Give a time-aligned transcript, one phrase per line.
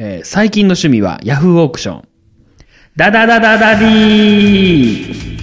[0.00, 2.08] えー最近の趣味はヤフーオークション。
[2.94, 5.38] ダダダダダディー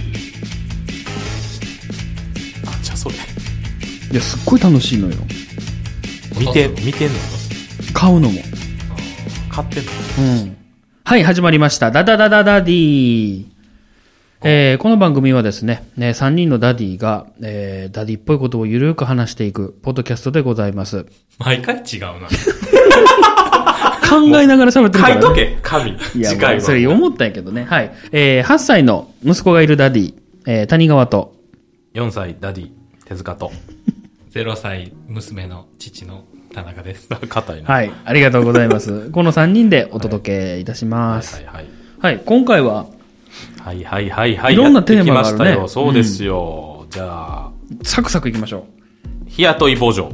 [2.66, 3.14] あ、じゃあそれ。
[3.16, 3.18] い
[4.14, 5.14] や、すっごい楽しいのよ。
[6.40, 7.18] 見て、見てんの？
[7.92, 8.40] 買うのも。
[9.50, 9.92] 買ってんの？
[10.20, 10.56] うん。
[11.04, 11.90] はい、始まりました。
[11.90, 13.44] ダダダダダディ
[14.42, 21.04] えーこの番組はですね、ね3人のダディが、えーダディっぽいことをゆるく話していく、ポッドキャストでございます。
[21.38, 22.28] 毎回違うな。
[24.08, 25.22] 考えながら喋ってるから、ね。
[25.22, 25.90] 書いとけ、紙。
[25.90, 26.56] いや、次回は。
[26.56, 27.64] まあそれ思ったんやけどね。
[27.64, 27.92] はい。
[28.12, 30.14] えー8歳の息子がいるダディ、
[30.46, 31.34] えー谷川と、
[31.94, 32.70] 4歳、ダディ、
[33.04, 33.52] 手塚と。
[34.34, 37.08] 0歳娘の父の田中です。
[37.28, 37.68] 硬いな。
[37.72, 39.08] はい、ありがとうございます。
[39.12, 41.36] この3人でお届けいたします。
[41.36, 41.64] はいはい。
[41.98, 42.86] はい、今回は、
[43.64, 44.54] はいはいはいはい。
[44.54, 45.68] いろんなテーマがあるね。
[45.68, 46.86] そうですよ。
[46.90, 47.50] じゃあ、
[47.82, 48.66] サクサクいきましょ
[49.26, 50.10] 日雇い母女。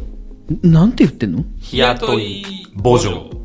[0.63, 0.69] う。
[0.69, 0.73] ん？
[0.73, 1.45] なんて言ってんの？
[1.61, 2.45] 日雇い
[2.83, 3.42] 母女。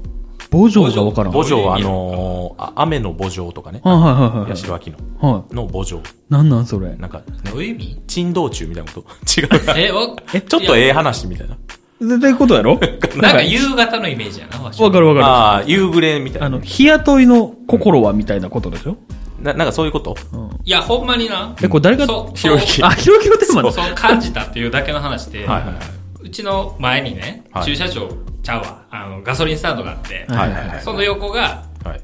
[0.49, 1.33] ボジョがわからん。
[1.33, 3.81] 母女はあのー、あ雨の母女とかね。
[3.83, 4.49] はいはいはいはい。
[4.51, 4.97] 八代秋の。
[5.19, 5.53] はい。
[5.55, 6.01] の母女。
[6.29, 6.95] なんなんそれ？
[6.95, 7.21] なんか、
[7.51, 9.07] どういう意味珍道中みたいなこと？
[9.39, 9.49] 違う。
[9.77, 11.57] え、わ、えちょっとええ話みたいな。
[11.99, 12.79] 絶対ことやろ？
[13.17, 15.25] なんか夕方のイメージやな、わかるわかる。
[15.25, 16.47] ああ、夕暮れみたいな。
[16.47, 18.97] あの、日雇いの心はみたいなことでしょ？
[19.41, 20.15] な、なんかそういうこと？
[20.63, 21.55] いや、ほんまにな。
[21.61, 22.05] え、これ誰が、
[22.35, 23.71] ひろゆきあ、ひろきのテーマだ。
[23.71, 25.73] そう感じたっていうだけの話で、はいはいは
[26.21, 28.09] うちの前にね、はい駐車場
[28.47, 30.33] ちゃうわ、あの、ガソリンスタンドがあって、い。
[30.33, 30.81] はいはいはい。
[30.81, 32.01] その横が、はい。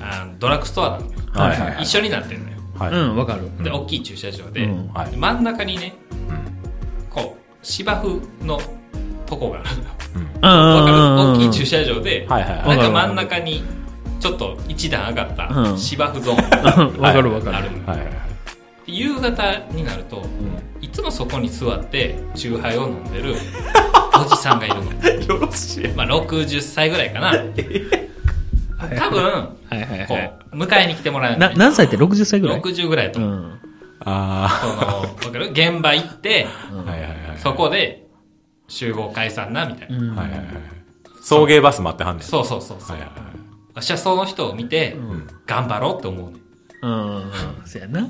[0.00, 1.18] あのドラッグストアなのよ。
[1.32, 2.56] はいはいはい一緒になってんのよ。
[2.78, 2.92] はい。
[2.92, 3.64] うん、わかる。
[3.64, 5.94] で、大きい駐車場で、うんはいで真ん中にね、
[7.08, 8.60] こう、芝生の
[9.24, 9.88] とこがあるのよ。
[10.42, 11.32] わかる？
[11.32, 13.64] 大きい駐車場で、はいはいはいなんか真ん中に、
[14.20, 18.16] ちょっと一段上がったうん芝生ゾーンわかるわかるがあるのよはいはいはい。
[18.86, 20.24] 夕方になると、
[20.80, 23.34] いつもそこに座って、チューハイを飲んでる
[24.20, 25.36] おじさんがいるの。
[25.36, 25.88] よろしい。
[25.88, 27.32] まあ、60歳ぐらいかな。
[28.98, 30.32] 多分、はいはいこはい。
[30.52, 33.36] う、迎えに来てもらうな、何歳って？60歳ぐらい ?60 ぐらいとう思う。
[33.40, 33.58] ん。
[34.04, 35.50] あその、わかる？
[35.50, 36.76] 現場行って、あ。
[36.90, 37.38] はいはいはい。
[37.38, 38.06] そこで、
[38.68, 39.98] 集合解散な、みたいな。
[39.98, 40.46] うんはいはいはい。
[41.22, 42.24] 送迎バス待ってはんねん。
[42.24, 42.96] そうそうそうそう。
[42.96, 43.32] はいはいはい。
[43.74, 44.96] 私はその人を見て、
[45.46, 46.38] 頑張ろうって思うね。
[46.82, 47.32] うん。
[47.64, 48.08] そやな。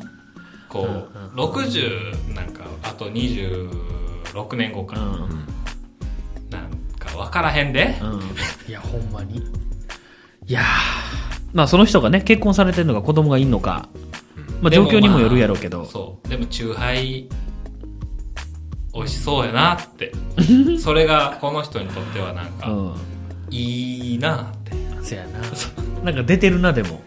[0.72, 0.86] こ
[1.34, 5.46] う、60なんか、あと26年後か、うん。
[6.50, 7.98] なんか分からへんで。
[8.00, 8.20] うん。
[8.66, 9.38] いや、ほんまに。
[10.46, 10.64] いやー
[11.52, 13.88] まあその人がね、結婚されてるのか子供がいんのか、
[14.62, 15.84] まあ状況にもよるやろうけど。
[15.84, 16.28] そう。
[16.28, 17.28] でも、チューハイ、
[18.94, 20.12] 美味しそうやなって。
[20.80, 22.94] それが、この人にとってはなんか、うん。
[23.50, 24.72] いいなって。
[25.02, 26.02] そやな。
[26.04, 27.02] なんか出てるな、でも。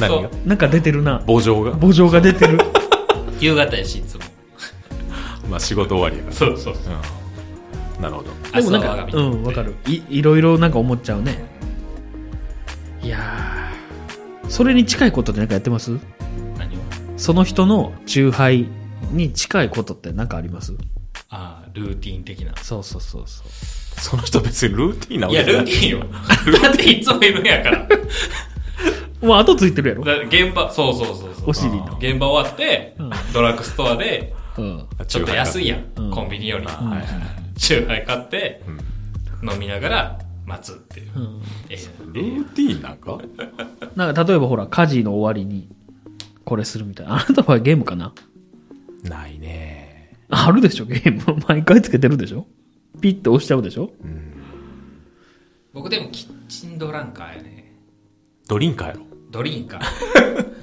[0.00, 0.30] 何が？
[0.44, 1.22] なんか出てるな。
[1.26, 1.72] 母情が？
[1.76, 2.58] 母情が出てる。
[3.40, 4.20] 夕方やし、いつも。
[5.50, 6.36] まあ仕事終わりやから。
[6.36, 6.74] そうそう。
[6.74, 8.02] うん。
[8.02, 8.30] なるほど。
[8.52, 9.74] でもなんかうん、わかる。
[9.86, 11.44] い、いろいろなんか思っちゃうね。
[13.02, 15.98] いやーそれに近いことってなんかやってます？
[16.58, 16.78] 何を？
[17.16, 18.66] その人の崇拝
[19.12, 20.74] に近いことってなんかあります？
[21.30, 22.52] ああ、ルーティン的な。
[22.62, 23.46] そうそうそうそう。
[24.00, 26.06] その人別にルーティンなわいや、けじゃないルーティンよ。
[26.62, 27.88] だっていつもいるんやから。
[29.24, 31.50] もう後ついてるやろ現場、そうそうそうそう。
[31.50, 31.96] お尻の。
[32.00, 32.96] 現場終わって、
[33.32, 34.86] ドラッグストアで、うん。
[35.06, 35.84] ちょっと安いやん。
[35.96, 36.66] うんコンビニより。
[36.66, 37.06] はいはいはい。
[37.56, 38.62] チューハイ買って、
[39.42, 41.10] 飲みながら待つっていう。
[41.16, 41.76] うんえ
[42.12, 43.18] ルーティンなんか？
[43.96, 45.68] なんか例えばほら、家事の終わりに
[46.44, 47.14] これするみたいな。
[47.14, 48.12] あなたはゲームかな？
[49.02, 50.12] ないね。
[50.30, 51.42] あるでしょ、ゲーム。
[51.48, 52.46] 毎回つけてるでしょ？
[53.00, 53.90] ピッて押しちゃうでしょ？
[55.72, 57.74] 僕でもキッチンドランカーやね。
[58.46, 59.02] ドリンカーやろ。
[59.34, 59.84] ドリンカー。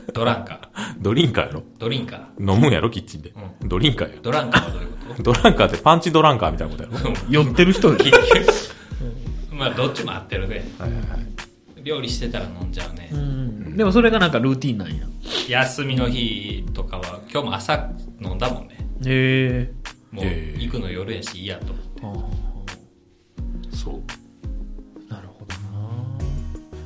[0.16, 0.96] ドランカー。
[1.02, 1.64] ドリンカーやろ？
[1.78, 2.54] ドリンカー。
[2.54, 3.34] 飲むんやろ、キッチンで。
[3.66, 4.20] ドリンカーや。
[4.24, 4.88] ドランカーはどういう
[5.18, 7.14] こドランカーってパンチドランカーみたいなことやろ。
[7.30, 8.04] 酔ってる人と
[9.52, 10.64] まあ、どっちも合ってるね。
[10.80, 11.84] はいはいはい。
[11.84, 13.10] 料理してたら飲んじゃうね。
[13.12, 13.76] うん。
[13.76, 15.06] でもそれがなんかルーティンなんや。
[15.50, 17.90] 休みの日とかは、今日も朝
[18.22, 18.78] 飲んだもんね。
[19.06, 19.72] へえ。
[20.12, 23.76] もう行くの夜やし嫌と思って。
[23.76, 24.21] そう。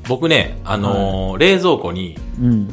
[0.08, 2.70] 僕ね、あのー冷蔵庫に、うん。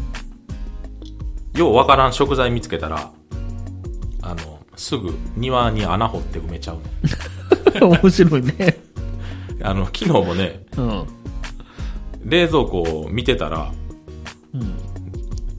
[1.56, 3.11] ようわからん食材見つけたら、
[4.23, 6.79] あの、すぐ庭に穴掘って埋めちゃう
[7.81, 7.88] の。
[8.00, 8.79] 面白いね。
[9.62, 11.06] あの、昨日もね、うん。
[12.25, 13.73] 冷蔵庫を見てたら、
[14.55, 14.75] うん。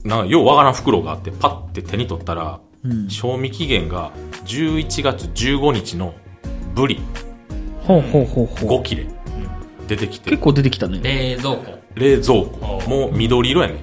[0.08, 3.08] なんかようわからん袋があって、パッて手に取ったら、うん。
[3.08, 4.10] 賞味期限が
[4.46, 6.14] 11月15日の
[6.74, 7.00] ブリ
[7.82, 8.80] ほうほうほうほう。
[8.80, 9.06] 5切れ
[9.86, 11.00] 出てきて結、構出てきたね。
[11.02, 11.78] 冷蔵庫。
[11.94, 12.82] 冷蔵庫。
[12.88, 13.74] もう緑色やね。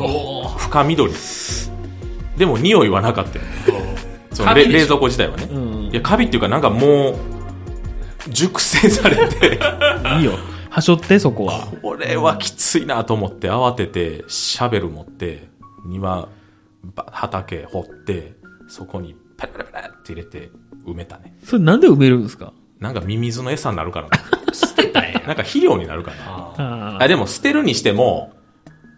[0.00, 1.12] お深緑。
[2.36, 3.50] でも匂いはなかったよね。
[4.32, 4.72] そのカビでしょ？
[4.72, 5.48] 冷冷蔵庫自体はね。
[5.50, 5.90] うん。
[5.90, 7.14] いや、カビっていうかなんかもう、
[8.28, 9.58] 熟成されて、
[10.18, 10.32] いいよ。
[10.68, 11.68] はしょって、そこは。
[11.80, 15.48] これはきついなと思って慌ててシャベル持って
[15.86, 16.28] 庭、
[16.94, 18.34] ば畑掘って、
[18.68, 20.50] そこにペラペラペラって入れて
[20.86, 21.34] 埋めたね。
[21.44, 22.52] それなんで埋めるんですか？
[22.80, 24.18] なんかミミズの餌になるからな。
[24.52, 25.00] 捨てた。
[25.26, 26.16] なんか肥料になるから
[26.62, 27.02] な。
[27.02, 28.32] あでも捨てるにしても、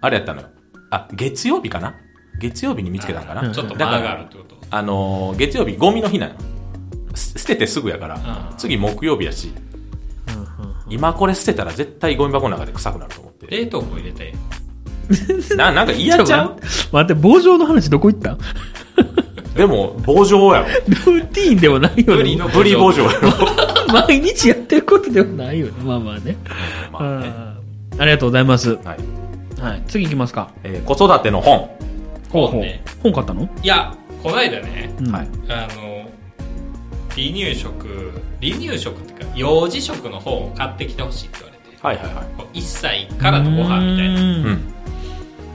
[0.00, 0.48] あれやったのよ。
[0.90, 1.94] あ、月曜日かな？
[2.38, 3.42] 月曜日に見つけたんかな？
[3.42, 4.56] ーちょっと間があるってこと？
[4.70, 6.34] あのー月曜日ゴミの日なの。
[7.14, 8.18] す捨ててすぐやから、う
[8.54, 9.52] ん次木曜日やし、
[10.88, 13.46] 今これ捨てたら絶対ゴミ箱の中で臭くなると思って。
[13.48, 14.34] 冷凍庫入れて。
[15.56, 16.56] な、なんか嫌ちゃう？
[16.92, 18.32] 待って、棒状の話どこ行った？
[18.32, 18.38] ル
[19.58, 20.66] でも、棒状やろ。
[20.66, 22.04] ーティーンではないよね。
[22.16, 23.30] ブリのブリ棒状 やろ。
[23.92, 25.72] 毎日やってることではないよね。
[25.84, 26.36] まあまあね。
[26.92, 28.70] まあねうんありがとうございます。
[28.84, 29.60] はい。
[29.60, 29.82] はい。
[29.88, 30.50] 次行きますか。
[30.62, 31.68] えー子育ての本。
[32.30, 32.82] 本ね。
[33.02, 33.48] 本買ったの？
[33.62, 35.28] いや、こないだね、うんはい。
[35.48, 36.08] あの、
[37.16, 41.52] 離乳食、離乳食っていうか、幼児食の本を買ってきてほしいって言わ
[41.92, 42.04] れて。
[42.04, 42.24] はいはいはい。
[42.36, 44.20] こう1歳からのご飯みたいな。
[44.20, 44.60] ううんん。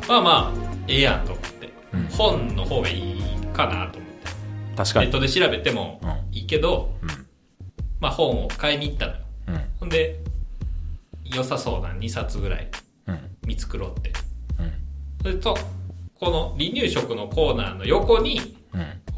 [0.10, 1.70] まあまあ、ええやんと思って。
[1.94, 3.22] うん本の方がいい
[3.54, 4.32] かなと思って。
[4.76, 5.06] 確かに。
[5.06, 7.10] ネットで調べてもうんいいけど、うん
[8.00, 9.20] まあ本を買いに行ったのよ。
[9.48, 9.62] うん。
[9.80, 10.20] ほんで、
[11.24, 12.68] 良さそうな2冊ぐらい
[13.08, 13.20] うん。
[13.46, 14.12] 見繕って。
[14.60, 14.74] うん。
[15.22, 15.58] それと、
[16.20, 18.58] この離乳食のコーナーの横に、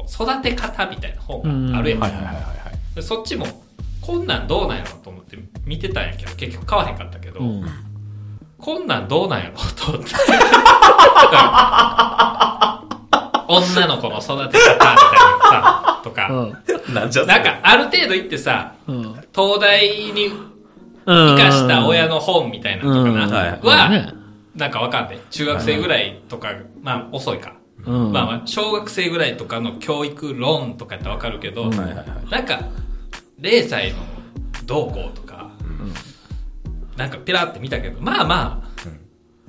[0.08, 2.00] 育て方みたいな本があるやん。
[2.00, 2.94] はいはいはいはいはい。
[2.94, 3.44] でそっちも、
[4.00, 7.66] こんなんどうなんやろと思って見てたんやけど、結局買わへんかったけど、うん
[8.58, 10.14] こんなんどうなんやろと思って。
[13.48, 14.96] 女の子の育て方みたいな
[15.50, 16.52] さ、とか、
[16.92, 19.02] なんじゃそれなんかある程度行ってさ、うん。
[19.34, 20.30] 東大に
[21.06, 24.12] 生生かした親の本みたいなのとかな、うんはいは、ね
[24.54, 25.20] なんかわかんない。
[25.30, 27.56] 中学生ぐらいとか、まあ遅いか。
[27.84, 28.12] うん。
[28.12, 31.68] まあまあ、小学生ぐらいとかの教育論とかやったらわかるけど。
[31.68, 32.60] なんか、
[33.40, 33.98] 0歳の
[34.64, 35.50] どうこうとか、
[36.96, 38.65] なんかペラって見たけど、まあまあ、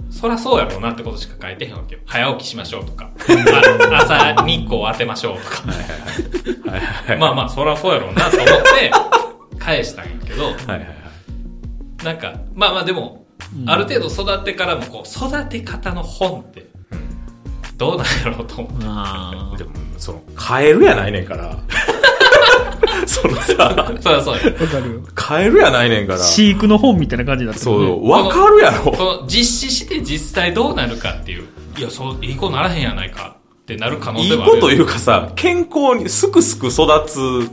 [0.10, 2.02] そらそうやろうなってことしか書いてへんわけよ。
[2.06, 3.12] 早起きしましょうとか、
[3.92, 5.72] あ朝日光を当てましょうとか。
[5.72, 5.78] はい
[6.70, 7.18] はいはい。
[7.18, 8.92] まあまあ、そらそうやろうなと思って、
[9.60, 12.06] 返したんやけど、はいはいはい。
[12.06, 13.26] なんか、まあまあでも、
[13.66, 16.68] ある程度育ってからもこう、育て方の本って、
[17.78, 18.86] どうなんやろうと思って。
[18.88, 21.58] あでも、その、カエルやないねんから。
[23.08, 24.42] そのさ、そらそうや。
[24.60, 24.64] あ。
[24.64, 25.02] わかるよ。
[25.14, 26.20] カエルやないねんから。
[26.20, 27.88] 飼育の本みたいな感じだったよね。
[27.88, 28.92] そう、わかるやろ。
[28.92, 31.46] この実施して実際どうなるかっていう、
[31.78, 34.52] いや、そう、いい子ならへんやないかってなる可能い性はある。
[34.58, 37.50] いこというかさ、健康にすくすく育つ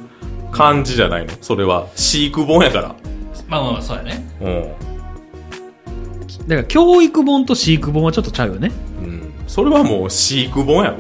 [0.53, 1.33] 感じじゃないの？
[1.41, 1.87] それは。
[1.97, 2.95] 飼育本やから。
[3.49, 4.27] まあまあまあ、そうやね。
[4.41, 4.63] うん。
[6.49, 8.71] だから教育本と飼育本はちょっとちゃうよね。
[9.03, 9.33] うん。
[9.47, 10.97] それはもう飼育本やろ。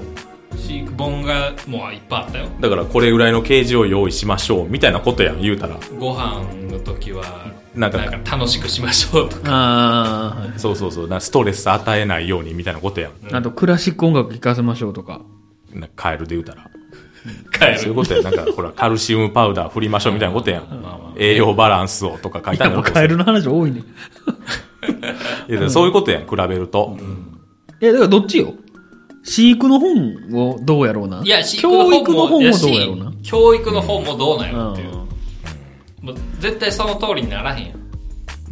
[0.56, 2.46] 飼育本がもういっぱいあったよ。
[2.60, 5.76] だからこれぐらいのケージを用意しましょう、みたいなことやん、言うたら。
[5.98, 7.22] ご飯の時は、
[7.74, 9.42] ななんんかか楽しくしましょうとか。
[9.46, 11.08] あそうそうそう。
[11.08, 13.12] なストレス与えないように、みたいなことやん。
[13.34, 15.20] あと、クラシック音楽聴かせましょうとか。
[15.72, 16.70] なカエルで言うたら。
[17.52, 17.78] 帰る。
[17.78, 18.22] そういうことや。
[18.22, 20.62] なんか、ほら、カルシウムパウダー振りましょうみたいなことやん。
[20.62, 23.82] まあまあ栄養バランスをとか書いてあるのもうカエルの話多いね。
[25.48, 26.96] いやそういうことやん、比べると。
[27.80, 28.54] え、だからどっちよ？
[29.24, 31.22] 飼育の本をどうやろうな？
[31.24, 33.12] いや、飼育の教育の本もどうやろうな？
[33.22, 34.88] 教育の本もどうなんやろっていう。
[34.98, 35.04] うん
[36.04, 37.78] もう絶対その通りにならへんやん。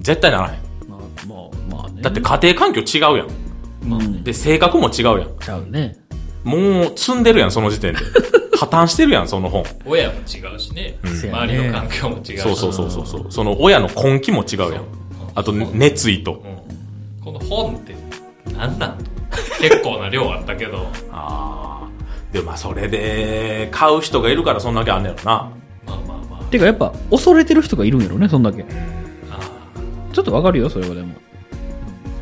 [0.00, 0.60] 絶対ならへん。
[0.88, 1.36] まあ、ま
[1.76, 2.00] あ、まあね。
[2.00, 3.29] だって家庭環境違うやん。
[3.93, 5.38] うん、で、性格も違うやん。
[5.38, 5.98] ちゃうね。
[6.44, 8.00] もう積んでるやん、その時点で。
[8.56, 9.64] 破綻してるやん、その本。
[9.84, 10.98] 親も違うしね。
[11.05, 12.38] せや周ねりの環境も違うし。
[12.38, 13.26] そうそうそうそうそう。
[13.29, 14.84] その親の根気も違うやん。
[15.34, 16.43] あと、熱意と。
[16.43, 17.94] うんこの本って
[18.56, 19.05] 何なんと
[19.60, 22.32] 結構な量あったけど、ああ。
[22.32, 25.53] でもまあ、それで、買う人がいるからそんだけあんねやろな。
[25.86, 26.44] まあまあまあ。
[26.44, 28.65] てかやっぱ、恐れてる人がいるんやろね、そんだけ。
[29.31, 29.39] あ
[30.12, 31.15] ちょっとわかるよ、それはでも。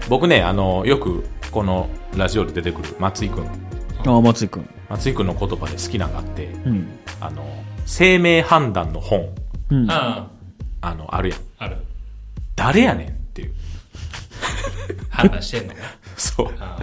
[0.08, 3.46] 僕ね、あの、よく、このラジオで出てくる松井くん。
[3.46, 4.68] ああ、松井くん。
[4.88, 6.88] 松井くんの言葉で好きなのがあって、うん。
[7.20, 7.44] あの、
[7.86, 9.28] 生命判断の本、
[9.70, 9.90] うん。
[9.90, 10.28] あ
[10.80, 11.38] あの、あるやん。
[11.58, 11.76] ある。
[12.56, 13.52] 誰やねんっていう。
[15.10, 15.80] 判断してんのか。
[16.20, 16.54] そう。
[16.60, 16.78] あ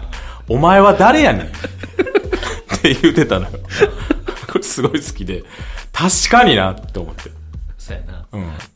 [0.49, 1.49] お前は誰やねんっ
[2.81, 3.59] て言ってたのよ。
[4.51, 5.43] これすごい好きで、
[5.91, 7.31] 確かになって思って。
[7.77, 8.25] そうやな。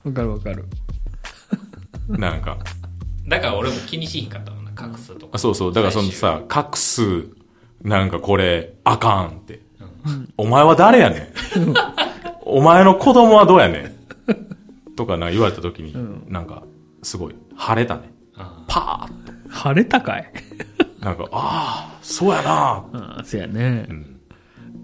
[0.04, 0.66] うわかるわかる。
[2.18, 2.20] ん。
[2.20, 2.58] なんか、
[3.28, 5.32] だから俺も気にしひんかったもんな、隠すとか。
[5.34, 5.74] あそうそう。
[5.74, 7.28] だからそのさ、画数、
[7.82, 9.62] なんかこれ、あかんって。
[10.38, 11.28] お前は誰やねん。
[12.42, 14.96] お前の子供はどうやねん。
[14.96, 15.96] とかな、言われた時に、
[16.28, 16.64] なんか、
[17.02, 18.12] すごい、晴れたね。
[18.36, 19.31] あパーッと。
[19.52, 20.32] 晴れたかい？
[21.02, 23.82] なんか、ああ、そうやなああ、そやね。
[23.82, 24.20] ん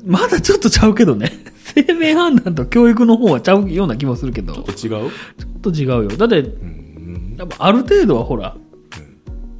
[0.05, 1.31] まだちょっとちゃうけどね。
[1.75, 4.53] 生命判断と教育の方はちゃうような気もするけど。
[4.53, 5.09] ちょちょっと違う？
[5.09, 5.11] っ
[5.61, 6.07] と違うよ。
[6.17, 6.49] だって、で
[7.43, 8.55] もある程度はほら、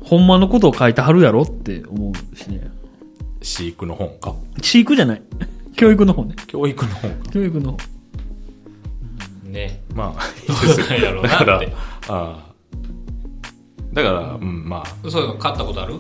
[0.04, 2.72] ほんまのことを書いてはるやろって思うしね。
[3.42, 4.34] 飼育の本か？
[4.62, 5.22] 飼育じゃない。
[5.76, 6.36] 教育の方ね。
[6.48, 7.78] 教育の本か教育の方。
[9.44, 9.84] ね。
[9.94, 11.74] まあ、どうなんやろうだから、なって。
[12.08, 12.47] ああ。
[13.98, 15.96] だから、うん、まあ、そういうの買ったことある？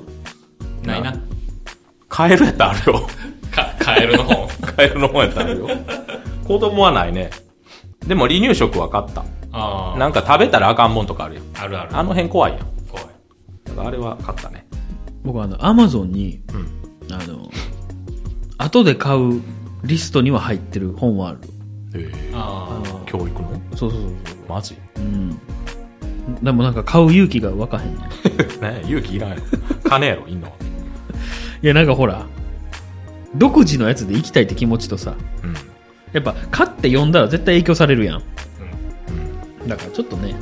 [0.83, 1.15] ないな。
[2.07, 3.07] カエルやったらあるよ。
[3.51, 4.47] か、カエルの本。
[4.61, 5.67] カエルの本やったらあるよ。
[6.47, 7.31] 子供はないね。
[8.05, 9.25] でも離乳食は買った。
[9.51, 9.97] ああ。
[9.97, 11.43] なんか食べたらあかんもんとかあるやん。
[11.55, 11.97] あるある。
[11.97, 12.61] あの辺怖いやん。
[12.87, 13.05] 怖い。
[13.63, 14.67] だからあれは買ったね。
[15.23, 16.57] 僕はあの、アマゾンに、う
[17.11, 17.13] ん。
[17.13, 17.49] あの、
[18.59, 19.41] 後で買う
[19.83, 21.39] リストには入ってる本はある。
[21.99, 22.31] へえ。
[22.35, 22.99] ああ。
[23.07, 23.59] 教育の？
[23.75, 24.11] そうそうそう
[24.47, 24.75] マジ？
[24.95, 25.03] そう。
[25.03, 25.39] うん。
[26.41, 28.61] でもなんか買う勇気がわかへん ねん。
[28.61, 29.41] ね勇気いらんやろ。
[29.83, 30.47] 金やろ、いんの。
[31.63, 32.25] いやなんかほら、
[33.35, 35.53] 独自のやつで行きたいって気持ちとさ、うん。
[36.13, 38.23] やっぱ買って読んだら絶対影響されるやん。
[39.61, 39.67] うん。
[39.67, 40.41] だからちょっとね、だか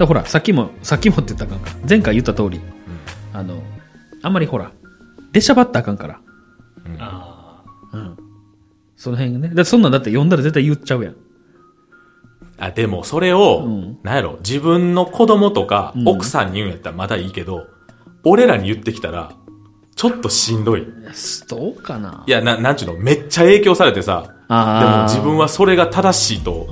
[0.00, 1.78] らほら、さっきも、さっきもって言ったらあかんか。
[1.88, 2.60] 前回言った通り、
[3.32, 3.62] あの、
[4.22, 4.70] あんまりほら、
[5.32, 6.20] 出しゃばったらあかんから。
[6.98, 7.62] あ
[7.92, 8.16] うん。
[8.96, 9.50] その辺ね。
[9.54, 11.16] だそんなんだって読んだら絶対言っちゃうやん。
[12.64, 17.66] あ、でも、それを、うんなんやろ、自分の子供とか、うん奥さんに言うんやったらまだいいけど、
[18.24, 19.32] 俺らに言ってきたら、
[19.96, 20.86] ちょっとしんどい。
[21.48, 26.66] どうかないや、な、なんちゅうの、めっちゃ影響されてさ、でも自分はそれが正しいと、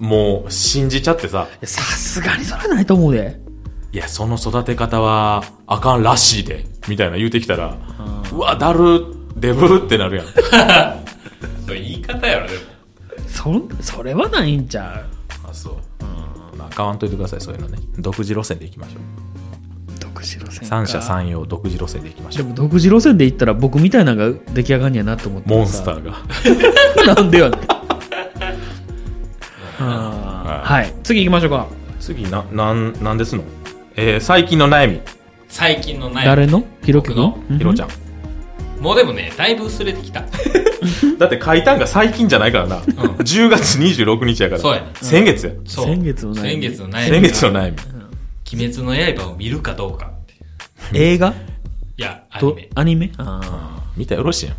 [0.00, 0.06] うん。
[0.06, 3.40] もう信じちゃってさ、さすがにそれはないと思うで。
[3.92, 7.76] いや、その育て方はあかんらしいで、みたいな言うてきたら、
[8.32, 9.04] うわ、だる、
[9.36, 10.26] デブってなるやん。
[10.52, 10.96] あ。
[11.66, 12.60] それ言い方やろ、でも。
[13.26, 15.21] そん、それはないんちゃう？
[16.72, 17.78] まあ、買わんといてください、そういうのね。
[17.98, 19.02] 独自路線で行きましょう。
[19.94, 22.44] う独自路線三者三様独自路線で行きましょう。
[22.44, 26.02] でも独自路線で言ったら僕みたいなのが出来上がんやなと思ってモンスター。
[26.02, 26.04] ー
[27.06, 27.14] が。
[27.14, 27.60] なんでやねん。
[29.80, 30.92] あーはい。
[31.02, 31.66] 次行きましょうか。
[32.00, 33.42] 次、な、なん、なんですの？
[33.96, 35.00] えー、最近の悩み。
[35.48, 36.24] 最近の悩み。
[36.24, 36.64] 誰の？
[36.84, 37.38] ひろき僕の？
[37.50, 37.88] のひろちゃん。
[38.80, 40.24] もうでもね、だいぶ薄れてきた。
[41.18, 42.80] だって書いたんが最近じゃないからな。
[42.80, 44.60] 10月26日やから。
[44.60, 45.52] そうやね先月や。
[45.64, 45.86] そう。
[45.86, 47.08] 先月の悩み先月の悩み。
[47.08, 47.78] 先月の悩み。
[48.54, 50.34] 鬼滅の刃を見るかどうかって。
[50.92, 51.34] 映画？
[51.96, 52.68] いや、アニとメ。
[52.74, 53.12] アニメ？
[53.18, 54.56] あ見たらよろしいやん。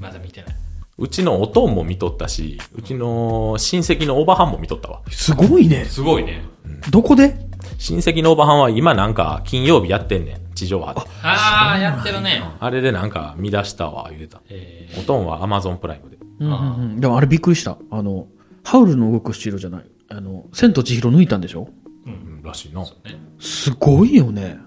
[0.00, 0.56] まだ見てない。
[0.98, 5.00] うちのおとんも見とったし、うちの親戚のおばはんも見とったわ。
[5.06, 5.84] ーすごいね。
[5.84, 6.42] すごいね。
[6.90, 7.36] どこで？
[7.78, 10.36] 親戚のおばはんは今なんか金曜日やってんねん。
[10.56, 11.00] 地上波で。
[11.22, 12.42] ああ、やってるね。
[12.58, 14.40] あれでなんか見出したわ、言うてた。
[14.48, 16.16] えおとんはアマゾンプライムで。
[16.40, 17.00] うんうんうん。
[17.00, 17.78] でもあれびっくりした。
[17.90, 18.26] あの、
[18.64, 19.84] ハウルの動く城じゃない。
[20.08, 21.68] あの、千と千尋抜いたんでしょ？
[22.06, 22.82] うん、らしいな。
[22.82, 24.58] ーねすごいよね。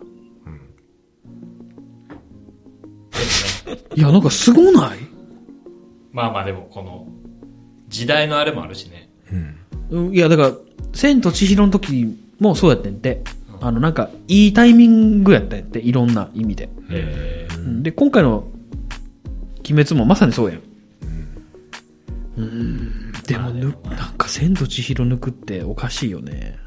[3.95, 4.99] いや、なんかすごない？
[6.11, 7.07] まあまあでも、この、
[7.87, 9.09] 時代のあれもあるしね。
[9.91, 10.51] うんいや、だから、
[10.93, 13.23] 千と千尋の時もそうやってんて。
[13.61, 16.69] あの、なんか、いいタイミングやったんやって、いろんな意味で。
[17.81, 18.47] で、今回の、
[19.59, 20.61] 鬼滅もまさにそうやん。
[22.37, 23.11] うん。
[23.27, 26.57] でも、ぬ、なんか、千と千尋抜くっておかしいよね。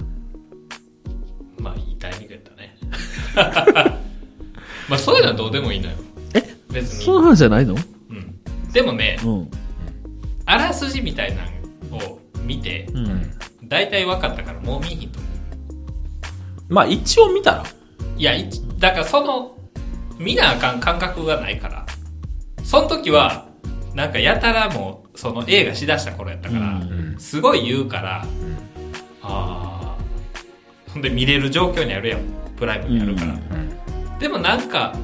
[1.58, 2.76] まあ、いいタイミングやったね。
[4.88, 5.96] まあ、そういうのはどうでもいいのよ。
[6.34, 6.42] え？
[6.70, 7.04] 別に。
[7.04, 7.74] その話じゃないの？
[7.74, 8.70] うん。
[8.72, 9.50] でもね、うん。
[10.44, 11.42] あらすじみたいな
[11.90, 13.30] のを見て、うん。
[13.64, 15.31] 大体分かったからもう見えひんと思う。
[16.72, 17.64] まあ一応見たら。
[18.16, 18.48] いや、い
[18.78, 19.56] だからその、
[20.18, 21.86] 見なあかん感覚がないから。
[22.64, 23.46] その時は、
[23.94, 28.24] なんかやたらもう、その映画しだした頃やったから、んすごい言うから、
[29.22, 29.96] ああ、
[30.92, 32.20] ほんで見れる状況にあるやん。
[32.56, 33.38] プライムにあるから。
[34.18, 34.94] でもなんか、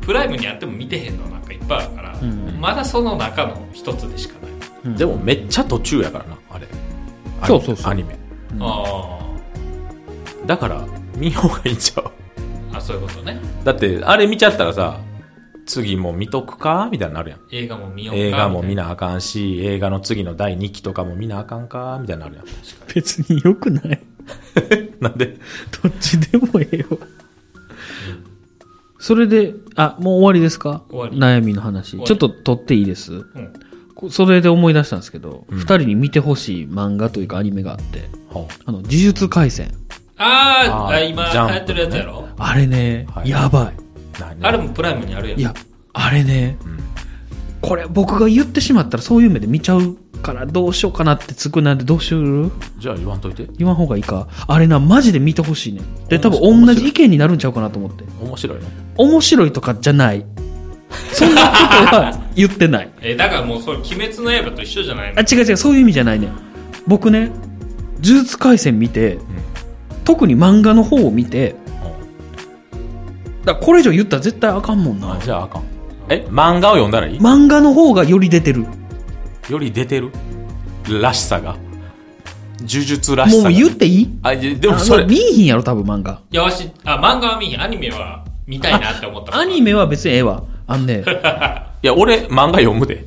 [0.00, 4.34] プライムにあっても見てへんのなんかいっぱいあるから、うんまだその中の一つでしか
[4.84, 4.96] ない。
[4.96, 6.68] でもめっちゃ途中やからな、あれ。
[7.46, 8.16] そうそうそうアニメ。
[8.60, 9.18] あ
[10.46, 10.86] だから、
[11.20, 12.04] 見ようがいいんちゃう？
[12.72, 13.38] あ、あ、そういうことね。
[13.62, 14.98] だって、あれ見ちゃったらさ、
[15.66, 16.88] 次もう見とくか？
[16.90, 17.40] みたいになるやん。
[17.52, 18.20] 映画も見ようか？
[18.20, 18.84] 映画も見な。
[18.84, 21.98] なあかんし、映画の次の第2期とかも見なあかんか？
[22.00, 22.44] みたいになるやん。
[22.94, 24.00] 別に良くない
[25.00, 25.36] なんで、
[25.82, 26.86] どっちでもええよ。
[28.98, 30.82] それで、あ、もう終わりですか？
[30.90, 31.98] 悩みの話。
[32.02, 33.12] ちょっと取っていいです？
[33.12, 33.52] うん。
[33.94, 39.72] こそれで思い出したんですけど、二、人に見てほしい漫画というかアニメがあって、はあの、呪術廻戦。
[40.22, 43.72] あーあ今流行ってるやつやろ、あれね、はいやば
[44.20, 45.38] あ、なあれもプライムにあるやん。
[45.38, 45.40] い。
[45.42, 45.54] いや、
[45.94, 46.58] あれね、ん
[47.62, 53.46] これ僕が言ってしまったらそういう目で見ちゃうからどうしようかなってつくなんでどうしようじゃあ言わんといて。
[53.56, 54.28] 言わん方がいいか。
[54.46, 55.80] あれな、マジで見てほしいね。
[56.08, 58.04] で、多分同じ意見になるんちゃうかなと思って。
[58.22, 58.64] 面白いの
[58.98, 60.24] 面白いとかじゃない。
[61.12, 61.54] そんなこ
[61.90, 62.90] とは言ってない。
[63.00, 65.20] え、だからもうそれ、鬼滅の刃と一緒じゃないの？
[65.20, 66.28] あ、違う違う、そういう意味じゃないね。
[66.86, 67.30] 僕ね、
[68.02, 69.18] 呪術廻戦見て、
[70.10, 71.54] 特に漫画の方を見て、
[73.44, 75.18] だこれ以上言ったら絶対あかんもんなあ。
[75.22, 75.62] じゃああかん。
[76.08, 77.20] え、漫画を読んだらいい？
[77.20, 78.66] 漫画の方がより出てる。
[79.48, 80.10] より出てる？
[81.00, 81.56] らしさが？
[82.58, 83.50] 呪術らしさが？
[83.50, 84.18] もう言っていい？
[84.24, 86.20] あ、でもそれあ見、えひんやろ、多分漫画。
[86.32, 87.62] いや、わし、あ、漫画は見ひん。
[87.62, 89.38] アニメは見たいなって思った。
[89.38, 90.42] アニメは別にええわ。
[90.66, 91.04] あんね。
[91.84, 93.04] いや、俺、漫画読むで。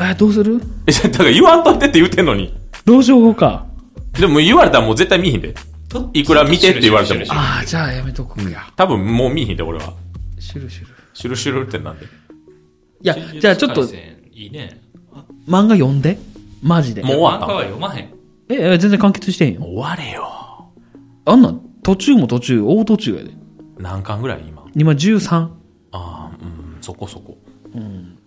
[0.00, 0.62] え、どうする？
[0.86, 2.54] え、だから言わんとってって言ってんのに。
[2.84, 3.66] どうしようか。
[4.12, 5.52] でも言われたらもう絶対見ひんで。
[6.04, 8.62] といくら見てって言われてもああ、じゃあやめとくや。
[8.76, 9.92] 多分もう見ひんで、俺は。
[10.38, 10.94] シュルシュル。
[11.14, 12.04] シュルシュルってなんで？
[12.04, 12.08] い
[13.02, 13.84] や、じゃあちょっと
[14.32, 14.80] いいね。
[15.48, 16.18] 漫画読んで。
[16.62, 17.02] マジで。
[17.02, 18.04] もう終わった漫画は読まへん。
[18.48, 19.62] え、え全然完結してへんよ。
[19.62, 20.70] 終われよ。
[21.24, 23.30] あんなん、途中も途中、大途中やで。
[23.78, 24.64] 何巻ぐらい今？
[24.74, 25.34] 今13。
[25.36, 25.50] あ
[25.92, 27.38] あ、うん、そこそこ。
[27.74, 28.18] うん。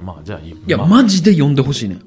[0.00, 0.50] まあ、じゃあいい。
[0.50, 2.02] いいや、まあマジで読んでほしいねん。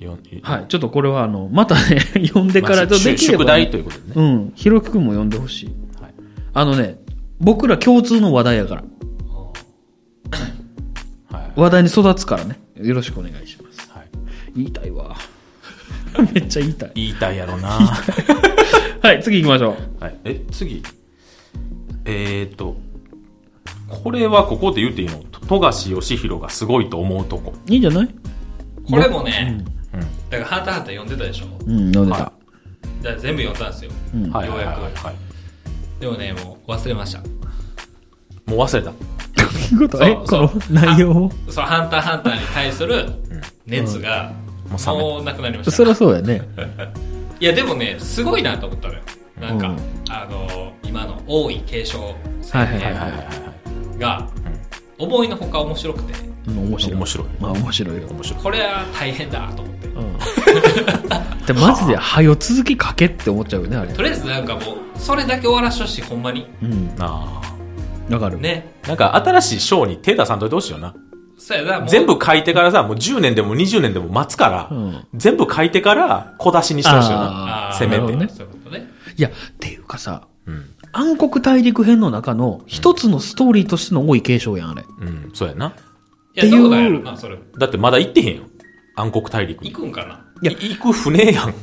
[0.00, 0.64] よいはい。
[0.68, 3.70] ちょっとこれはあの、またね、 読んでからまできれば、宿題ね。
[3.70, 4.12] ということでね。
[4.16, 4.52] うん。
[4.54, 5.66] ひろきくんも読んでほしい。
[6.00, 6.14] はい。
[6.54, 6.98] あのね、
[7.38, 8.84] 僕ら共通の話題やから。
[11.30, 11.52] はい。
[11.54, 12.58] 話題に育つからね。
[12.76, 13.90] よろしくお願いします。
[13.90, 14.08] はい。
[14.56, 15.16] 言いたいわ。
[16.34, 16.90] めっちゃ言いたい。
[16.94, 17.68] 言いたいやろな
[19.02, 20.02] はい、次行きましょう。
[20.04, 20.16] はい。
[20.24, 20.82] え、次。
[22.06, 22.76] えーと、
[23.88, 25.22] これはここで言っていいの？
[25.46, 27.52] 富樫義弘がすごいと思うとこ。
[27.68, 28.08] いいんじゃない？
[28.90, 29.79] これもね、うん。
[30.30, 31.46] だから、ハンターハンター読んでたでしょ？
[31.66, 32.24] うん、読んでた。
[32.24, 32.32] は
[33.02, 33.90] だから全部読んだんですよ。
[34.14, 34.30] うん。
[34.30, 35.14] はいはいはいようやくはい。
[36.00, 37.20] でもね、もう忘れました。
[37.20, 38.90] もう忘れた。
[38.90, 38.92] い
[39.74, 39.98] うこと？
[39.98, 41.30] そうえ、この内容を？
[41.48, 43.06] そう、ハンターハンターに対する
[43.66, 44.32] 熱が、
[44.68, 45.72] もう冷めもうなくなりました。
[45.72, 46.42] そりゃそうやね。
[47.40, 49.00] いや、でもね、すごいなと思ったのよ。
[49.40, 49.78] なんか、うん
[50.10, 52.16] あの、今の王位継承はい
[52.58, 53.22] はいはいはいはいはいは
[53.96, 53.98] い。
[53.98, 54.28] が、
[54.98, 56.12] 思いのほか面白くて、
[56.56, 56.96] うん、面白い。
[56.96, 57.26] 面白い。
[57.40, 58.08] まあ面白いよ。
[58.08, 58.42] 面白い。
[58.42, 59.86] これは大変だと思って。
[59.88, 60.18] うん。
[61.46, 63.92] で、マジで、はよ続きかけって思っちゃうよね、あれ。
[63.92, 64.64] とりあえずなんかもう、
[64.96, 66.46] それだけ終わらしてほしい、ほんまに。
[66.62, 66.94] うん。
[66.98, 67.40] あ
[68.10, 68.38] わかる。
[68.38, 68.72] ね。
[68.84, 68.88] あ。
[68.88, 70.94] なんか新しい章に手出さんといてほしいよな。
[71.40, 77.74] そうやな、全部書いてからさ、もう10年でも20年でも待つから、うん全部書いてから小出しにしてほしいよな。
[77.78, 78.90] せめてねそういうことね。
[79.16, 80.66] いや、っていうかさ、うん。
[80.92, 84.84] 暗黒大陸編の中の一つのストーリーとしての多い継承やん、あれ。
[85.00, 85.74] うん、そうやな。
[86.34, 87.38] いや、どうなんやろな、それ。
[87.58, 88.42] だってまだ行ってへんよ。
[88.94, 89.72] 暗黒大陸に。
[89.72, 90.24] 行くんかな？
[90.42, 91.54] いやい行く船やん。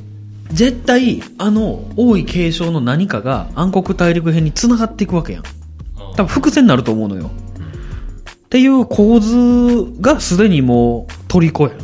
[0.52, 5.44] 絶対、あの、多い継承の何かが暗黒大陸編に繋がっていくわけやん。
[5.44, 7.30] うん多分伏線になると思うのよ。
[7.30, 11.78] っていう構図がすでにもう、虜やん。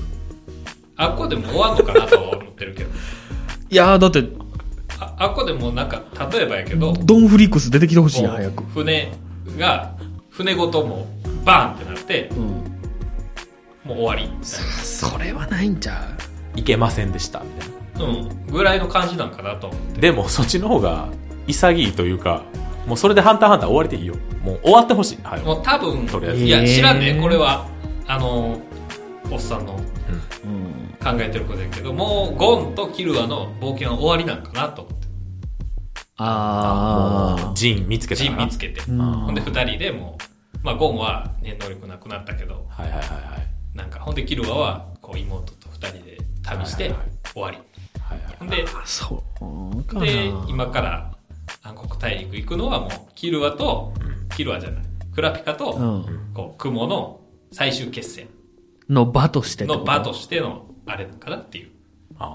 [0.96, 2.90] あっこでも終わんのかなとは思ってるけど。
[3.70, 4.24] いやー、だって、
[5.00, 8.64] ああっこでもなんか、例えばやけど、ドンフリックス出てきてほしいやん、早く。
[8.74, 9.12] 船
[9.60, 9.94] が、
[10.30, 12.73] 船ごともう、バーンってなって、うん。
[13.86, 14.46] もう終わり。
[14.46, 16.08] それはないんちゃ
[16.56, 18.06] 行けませんでした、みたいな。
[18.06, 18.46] うん。
[18.48, 20.02] ぐらいの感じなんかなと思って。
[20.02, 21.10] でも、そっちの方が
[21.48, 22.44] 潔いというか、
[22.88, 24.16] もうそれでハンターハンター終わりでいいよ。
[24.44, 25.20] もう終わってほしい。
[25.24, 25.42] はい。
[25.42, 27.20] もう多分とりあえずいや、知らんね。
[27.22, 27.68] これは、
[28.08, 28.60] あの、
[29.32, 29.78] おっさんのう。
[30.48, 31.18] うん。
[31.18, 35.08] 考えてることやけど、もう、ゴンとキルアの冒険は終わりなんかなと思って。
[36.18, 37.54] あー。
[37.54, 38.82] ジン見つけたジかなン見つけて。
[38.90, 40.18] うんほんで、二人でも
[40.62, 43.06] う、まあ、ゴンは念能力なくなったけど、はいはいはいは
[43.38, 43.53] い。
[43.74, 46.94] なんか、ほんで、キルアは、こう、妹と二人で旅して
[47.34, 47.58] 終わり。
[48.00, 49.24] はいはいほんで、そ
[49.96, 50.00] う。
[50.00, 51.16] で、今から
[51.64, 53.94] 暗黒大陸行くのはもう、キルアと、
[54.36, 54.84] キルアじゃない、
[55.14, 56.32] クラピカと、うん。
[56.34, 58.28] こう、雲の最終決戦
[58.90, 61.72] の場としての場としての、あれなんかなっていう。
[62.20, 62.30] ああ。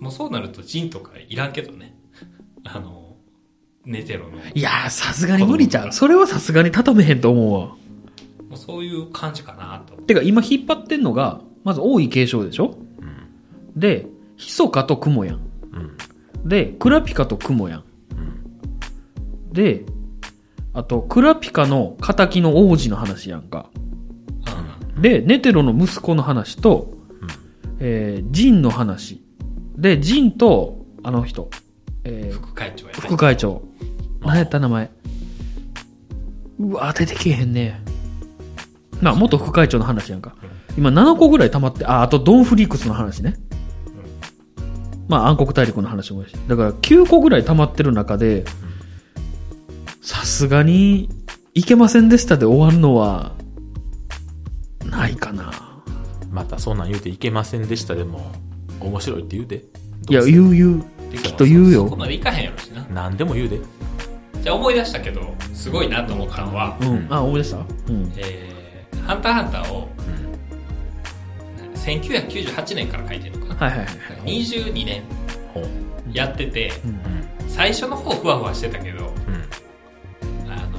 [0.00, 1.96] もうそうなるとジンとかいらんけどね。
[2.64, 3.16] あの、
[3.84, 4.38] ネテロの。
[4.54, 5.92] いやー、さすがに無理ちゃう。
[5.92, 7.60] それはさすがに畳めへんと思うわ。
[7.60, 7.76] も
[8.52, 9.75] うそういう感じかなと。
[10.06, 12.78] てか、今引っ張ってんのが、まず王位継承でしょ？
[13.74, 15.36] で、ヒソカとクモやん。
[15.36, 16.48] うん。
[16.48, 17.84] で、クラピカとクモやん。
[19.52, 19.84] で、
[20.72, 23.70] あと、クラピカの仇の王子の話やんか。
[25.00, 26.94] で、ネテロの息子の話と、
[27.78, 29.22] えー、ジンの話。
[29.76, 31.50] で、ジンと、あの人、
[32.04, 32.98] えー、副会長やね。
[33.00, 33.62] 副会長。
[34.20, 34.90] 何やった名前。
[36.58, 37.80] うわ、出てけえへんね。
[39.02, 40.34] な、元副会長の話やんか。
[40.76, 43.36] 今7個ぐらい溜まって、あ、あとドンフリックスの話ね。
[45.08, 46.34] まあ暗黒大陸の話もやし。
[46.48, 48.44] だから9個ぐらい溜まってる中で、
[50.00, 51.08] さすがに、
[51.54, 53.32] いけませんでしたで終わるのは、
[54.84, 55.50] ないかな。
[56.30, 58.30] またそんなん言うていけませんでしたでも、
[58.80, 59.64] 面白いって言うで。
[60.10, 60.84] いや、う言う言う。
[61.16, 61.84] きっと言うよ。
[61.84, 62.86] そこまでいかへんやろしな。
[62.90, 63.58] 何でも言うで。
[64.42, 67.06] じゃあ思い出したけど、すごいなと思ったのは、うん。
[67.08, 67.56] あ、思い出した？
[67.56, 68.12] うん。
[68.16, 68.55] えー、
[69.06, 69.88] ハンターハンターを、
[71.74, 73.66] 1998年から書いてるのかな。
[73.66, 74.42] はいはいはいはい。
[74.42, 75.02] 22年。
[76.12, 76.72] やってて、
[77.48, 79.12] 最初の方ふわふわしてたけど、
[80.48, 80.78] あの、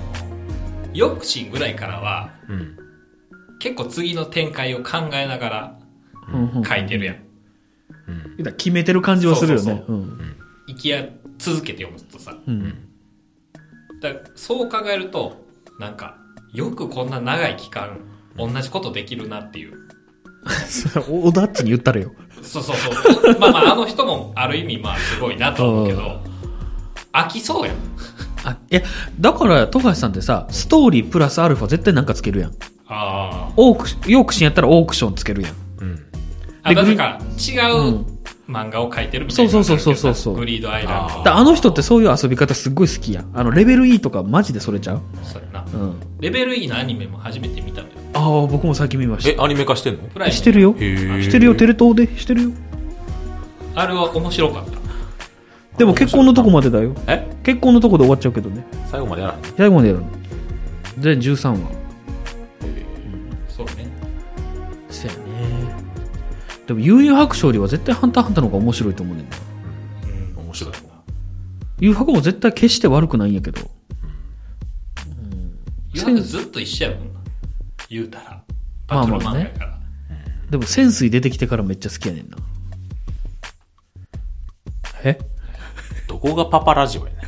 [0.93, 2.31] ヨクシンぐらいからは。
[3.59, 5.79] 結構次の展開を考えながら
[6.63, 7.15] 書いてるやん。
[8.37, 8.55] うん。
[8.55, 9.83] 決めてる感じはするよね。
[10.67, 12.37] 生きや、続けて読むとさ。
[12.45, 12.87] うん。
[14.01, 15.45] だそう考えると、
[15.79, 16.17] なんか、
[16.53, 17.99] よくこんな長い期間、
[18.37, 19.73] 同じことできるなっていう。
[20.67, 22.11] それおだっちに言ったらよ。
[22.41, 23.39] そうそうそう。
[23.39, 26.21] まあまあ、あの人もある意味まあすごいなと思うけど、
[27.13, 27.75] 飽きそうやん。
[28.43, 28.81] あ、いや、
[29.19, 32.51] だから、富樫さんってさ、ストーリープラスアルファ絶対なんかつけるやん。
[32.87, 35.53] あオークシヨークシンやったらオークションつけるやん。
[35.79, 36.05] うん。
[36.63, 36.69] あ。
[36.69, 38.16] あ、だから違ううん
[38.47, 39.51] 漫画を描いてるみたいな。
[39.51, 41.23] そうそうそうそうそうグリードアイランド。
[41.23, 43.29] だあの人ってそういう遊び方すっごい好きやん。
[43.33, 45.01] あの、レベル E とかマジでそれちゃう？
[45.23, 45.65] そうやな。
[45.73, 45.95] うん。
[46.19, 47.93] レベル E のアニメも初めて見たのよ。
[48.13, 49.99] ああ、僕も最近見ましえ、アニメ化してんの？
[50.03, 50.37] プライムた。
[50.37, 50.73] してるよ。
[50.73, 52.17] してるよ、テレ東で。
[52.17, 52.51] してるよ。
[53.75, 54.77] あれは面白かった。
[55.77, 56.95] でも結婚のとこまでだよ。
[57.05, 58.65] え結婚のとこで終わっちゃうけどね。
[58.89, 60.07] 最後までやらへんの最後までやるの。
[60.97, 61.86] 全13話。
[66.67, 69.37] でも、悠々白書よりは絶対ハンターハンターの方が面白いと思うねんな。
[70.37, 70.45] うん。
[70.45, 70.79] 面白いな。
[71.79, 73.61] 悠々白も絶対決して悪くないんやけど。
[75.93, 77.19] 言わんとずっと一緒やもんな。
[77.89, 78.43] 言うたら。
[78.87, 79.79] バトル漫画やから。
[80.49, 82.37] でも、潜水出てきてからめっちゃ好きやねんな。
[85.03, 85.17] え？
[86.07, 87.21] どこがパパラジオやねん。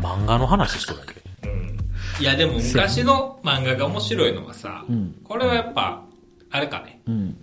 [0.02, 1.22] 漫画の話しとるだけ。
[1.48, 1.78] うん。
[2.18, 6.02] いやでも昔の漫画が面白いのはさ、んこれはやっぱ、
[6.50, 7.02] あれかね。
[7.06, 7.36] うん。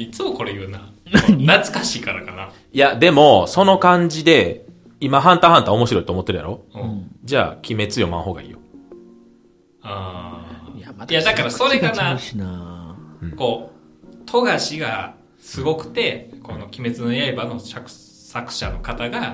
[0.00, 0.92] いつもこれ言うな。
[1.06, 2.50] 懐かしいからかな。
[2.72, 4.66] いや、でも、その感じで、
[5.00, 6.62] 今、ハンターハンター面白いと思ってるやろ？
[6.74, 7.10] うん。
[7.24, 8.58] じゃあ、鬼滅読まん方がいいよ。
[9.82, 10.44] あ
[10.76, 13.36] いや、いやだからそれがな違うしなあ。
[13.36, 13.72] こ
[14.04, 19.32] う、富樫がすごくて、この鬼滅の刃の作作者の方が、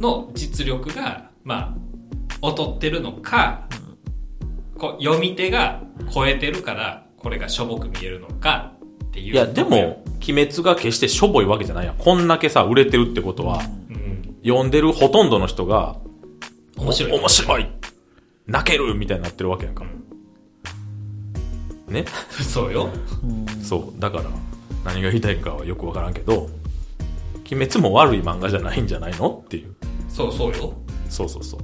[0.00, 1.76] の実力が、ま
[2.42, 3.68] あ、劣ってるのか、
[4.78, 8.72] こう、読み手が超えてるから、これがしょぼく見えるのか
[9.10, 9.34] っていう。
[9.34, 11.96] いや、でも、鬼滅が決してしょぼいわけじゃないやん。
[11.96, 15.96] こんだけさ、売れてるってことは、うん、読んでるほとんどの人が、
[16.76, 17.18] 面白い。
[17.18, 17.66] 面白い
[18.46, 19.84] 泣けるみたいになってるわけやんか。
[21.88, 22.04] ね？
[22.30, 22.88] そうよ。
[23.62, 24.00] そう。
[24.00, 24.24] だから、
[24.84, 26.48] 何が言いたいかはよくわからんけど、
[27.50, 29.42] 鬼滅も悪い漫画じゃないんじゃないの？
[29.44, 29.74] っていう。
[30.08, 30.72] そうそうよ。
[31.08, 31.60] そうそうそう。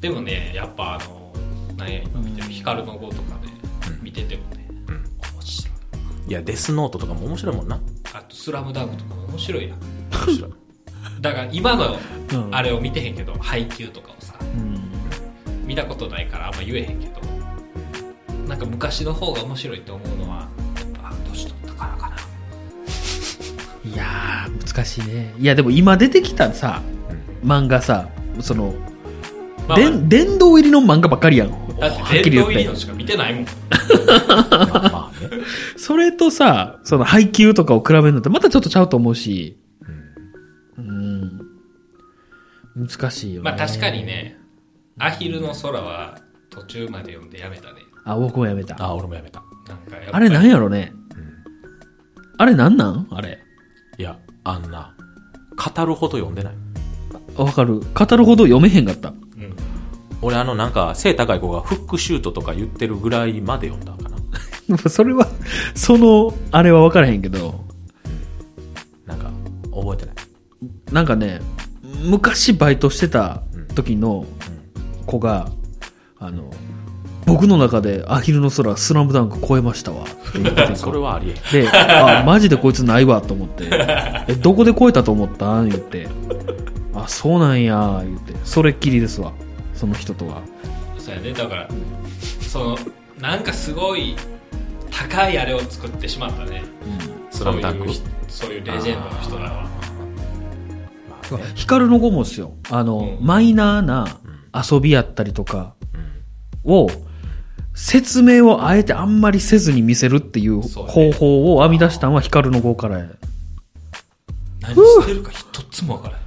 [0.00, 1.32] でもね、やっぱあの、
[1.76, 3.48] なんや今見てる、光の碁とかね、
[4.02, 4.42] 見てても
[6.26, 6.30] い。
[6.30, 7.80] いや、デスノートとかも面白いもんな。
[8.12, 9.78] あと、スラムダンクとかも面白いやん。
[10.26, 10.52] 面白い。
[11.20, 11.96] だから今の
[12.32, 14.80] うんあれを見てへんけど、配給とかをさ、うん。
[15.66, 17.20] 見たことないからあんま言えへんけど、
[18.48, 22.16] なんか昔の方が面白いと思うのは、やっぱ年取ったからかな。
[23.90, 25.34] いやー、難しいね。
[25.38, 26.82] いや、でも今出てきたさ、
[27.44, 28.08] 漫画さ、
[28.40, 28.74] その、
[29.68, 31.50] まあでん殿堂入りの漫画ばっかりやん。
[31.78, 33.44] だはって殿堂入りのしか見てないもん。
[34.50, 35.03] まあ。
[35.76, 39.58] それとさ、その配給とかを比べるのってまたちょっとちゃうと思うし、
[40.76, 41.40] うん。
[42.76, 43.50] 難しいよね。
[43.50, 44.04] まあ確かに。
[44.04, 44.38] ね、
[44.98, 46.18] アヒルの空は
[46.50, 47.80] 途中まで読んでやめたね。
[48.04, 48.76] あ、僕もやめた。
[48.78, 49.42] あ、俺もやめた。
[49.68, 50.92] なんかあれなんやろね？
[52.36, 53.06] あれなんなん？
[53.10, 53.40] あれ。
[53.96, 54.94] いや、あんな、
[55.56, 56.54] 語るほど読んでない。
[57.36, 57.80] わかる。
[57.80, 59.10] 語るほど読めへんかった。
[59.10, 59.16] うん。
[60.20, 64.13] 俺あのなんか背高い子がフックシュートとか言ってるぐらいまで読んだかな。
[64.88, 65.26] それは、
[65.74, 67.64] その、あれは分からへんけど、
[69.06, 69.30] なんか、
[69.72, 70.14] 覚えてない。
[70.92, 71.40] なんかね、
[72.04, 73.42] 昔バイトしてた
[73.74, 74.26] 時の
[75.06, 75.50] 子が、
[76.18, 76.50] あの、
[77.26, 80.04] 僕の中でアヒルの空スラムダンク超えましたわ。
[80.04, 81.62] って言っててそれはありえん。
[81.62, 83.70] で、あ、マジでこいつないわと思って、
[84.28, 85.60] え、どこで超えたと思った？
[85.62, 86.06] ん言って、
[86.94, 89.32] あ、そうなんや、言って、それっきりですわ。
[89.74, 90.42] その人とは。
[90.98, 91.32] そうやね。
[91.32, 91.68] だから、
[92.42, 92.78] その、
[93.20, 94.16] なんかすごい
[94.94, 96.62] 高いあれを作ってしまったね。
[97.30, 99.68] スラムダンクそういう人そういうレジェンドの人らは。
[101.54, 102.52] ヒカルの語もですよ。
[102.70, 104.18] あの、うんマイナーな
[104.54, 105.74] 遊びやったりとか
[106.64, 106.88] を、
[107.74, 113.06] 説明をあえてあんまりせずに見せるっていう方法を編み出したのはヒカルの語からや。
[114.60, 116.20] 何してるか一つもわからん。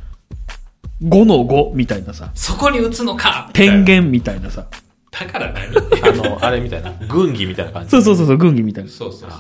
[1.10, 2.32] 5の5みたいなさ。
[2.36, 4.68] そこに打つのか天元みたいなさ。
[5.20, 6.26] だから何？
[6.26, 7.90] あの、あれみたいな、軍技みたいな感じ。
[7.90, 8.90] そうそうそうそう、軍技みたいな。
[8.90, 9.40] そうそうそう。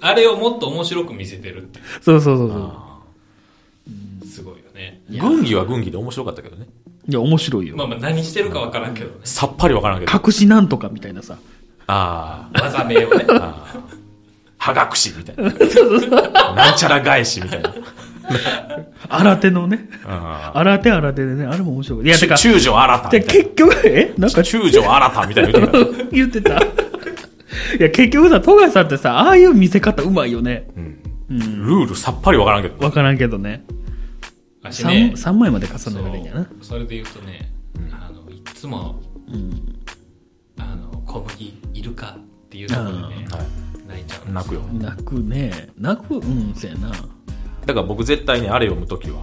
[0.00, 2.72] あれをもっと面白く見せてるっていそうそうそうそう。
[4.22, 4.26] う。
[4.26, 5.00] すごいよね。
[5.10, 6.66] 軍技は軍技で面白かったけどね。
[7.08, 7.76] いや、面白いよ。
[7.76, 9.16] まあまあ何してるかわからんけどね。
[9.24, 10.12] さっぱりわからんけど。
[10.12, 11.38] 隠しなんとかみたいなさ。
[11.86, 13.24] あ技名をね。
[13.28, 13.80] あ、ああ。
[14.58, 15.44] はがくしみたいな。
[16.54, 17.74] なんちゃら返しみたいな。
[19.08, 19.88] 新手のね。
[20.06, 22.06] あ新手新手でね、あれも面白い。
[22.06, 24.14] いや、てか、中条新たでみたい結局、え？
[24.18, 24.44] なんかな。
[24.44, 26.08] 中条新たみたいな言ってた。
[26.12, 26.56] 言ってた。
[26.58, 30.68] いや、結局さ、富樫さんってさ、ああいう見せ方うまいよね。
[31.28, 32.84] ルールさっぱりわからんけど。
[32.84, 33.64] わからんけどね。
[34.62, 36.46] 私ね3、三枚まで重ねられるんやな。
[36.60, 37.52] それで言うとね、
[37.92, 39.00] あの、いつも、
[40.58, 44.60] あの、小麦いるかっていうところでね、はい泣いちゃう泣くよ。
[44.72, 45.68] 泣くね。
[45.76, 46.92] 泣く、うん、そうやな。
[47.70, 49.22] だから僕絶対にあれ読むときは、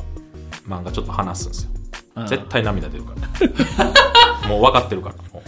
[0.67, 1.69] 漫画ちょっと話すんですよ。
[2.15, 3.13] ああ絶対涙出るか
[4.41, 4.47] ら。
[4.47, 5.15] もう分かってるから。
[5.33, 5.41] も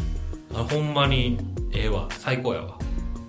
[0.51, 1.37] うあほんまに、
[1.71, 2.07] ええわ。
[2.09, 2.67] 最高やわ。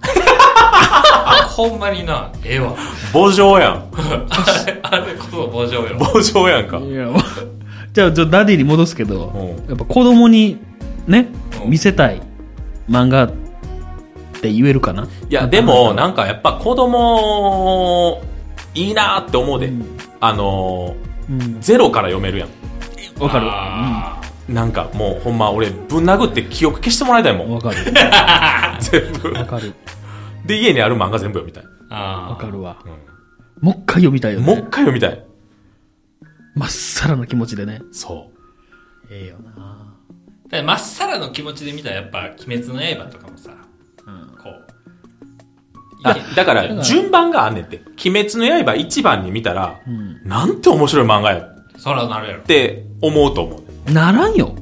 [0.02, 2.74] あほんまにな、ええわ。
[3.12, 3.84] 墓場やん。
[3.92, 5.98] あれ、あれこそ墓場よ。
[5.98, 6.78] 墓場やんか。
[6.78, 7.08] いや、
[7.92, 9.32] じゃあ、ダディに戻すけど
[9.66, 10.58] う、やっぱ子供に
[11.06, 11.28] ね、
[11.62, 12.22] うん見せたい
[12.88, 13.30] 漫画っ
[14.40, 15.04] て言えるかな？
[15.04, 18.22] いや、でも、なんかやっぱ子供、
[18.74, 19.70] いいなって思うで。
[20.20, 20.96] あの
[21.28, 21.38] うん。
[21.40, 22.48] ー、ゼロから読めるやん。
[23.22, 23.46] わかる。
[23.50, 27.44] あなんかもうほんま俺ぶん殴って記憶消してもらいたいも。
[27.44, 27.76] うんんわかる。
[28.80, 29.32] 全部。
[29.32, 29.72] わかる。
[30.44, 31.64] で、家にある漫画全部読みたい。
[31.90, 32.78] わかるわ。
[33.60, 34.66] もう一回読みたいよもう一ね。
[34.70, 35.24] 回読みたい。
[36.54, 37.80] まっさらな気持ちでね。
[37.92, 38.30] そ
[39.10, 43.50] ええよなまっさらの気持ちで見たらやっぱ、鬼滅の刃とかもさ、
[44.42, 44.66] こう。
[46.04, 46.08] う。
[46.08, 47.82] あ、だから順番があんねんって。
[48.04, 49.80] 鬼滅の刃一番に見たら、
[50.24, 52.42] なんて面白い漫画やっそらなるやろ。
[52.42, 53.92] て思うと思う。
[53.92, 54.54] ならんよ。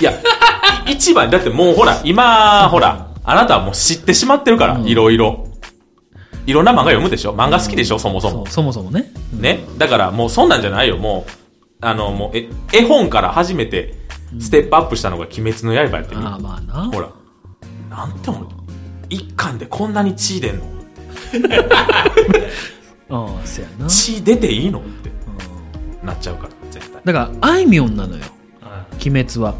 [0.00, 0.14] いや、い
[0.92, 5.46] 一番、だってもうほら、今、ほら、あなたはもう知ってしまってるから、いろいろ。
[6.46, 8.46] いろんな漫画読むでしょ漫画好きでしょそもそもそう。
[8.48, 9.12] そもそもね。
[9.32, 9.60] ね。
[9.78, 10.96] だからもうそんなんじゃないよ。
[10.96, 11.30] もう、
[11.80, 13.94] あの、もう、え、絵本から初めて
[14.40, 16.20] ステップアップしたのが鬼滅の刃やってる。
[16.20, 16.90] ああ、まあな。
[16.92, 17.08] ほら。
[17.88, 18.48] なんて思う
[19.10, 20.64] 一巻でこんなに血出んの？
[23.10, 23.86] ああ、せやな。
[23.88, 24.78] 血出ていいの？
[24.78, 25.10] って
[26.06, 27.02] なっちゃうから、絶対。
[27.04, 28.22] だから、あいみょんなのよ。
[28.62, 29.54] あ鬼滅は。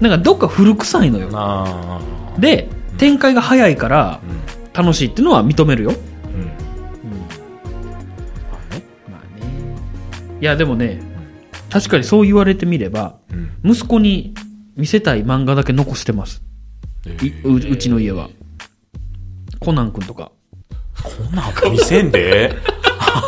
[0.00, 1.28] なんかどっか古臭いのよ。
[1.32, 2.00] あ
[2.38, 4.40] で、展開が早いからうん。
[4.72, 5.90] 楽しいっていうのは認めるよ。
[5.90, 5.96] うん。
[5.96, 6.00] ま
[8.70, 8.82] あね。
[9.10, 9.46] まあね。
[10.40, 11.00] いや、でもね、
[11.68, 13.16] 確かにそう言われてみれば、
[13.62, 13.72] うん。
[13.72, 14.32] 息子に
[14.76, 16.42] 見せたい漫画だけ残してます。
[17.08, 18.28] いううちの家は。
[19.58, 20.32] コナン君とか。
[21.02, 22.54] こんなん見せんで。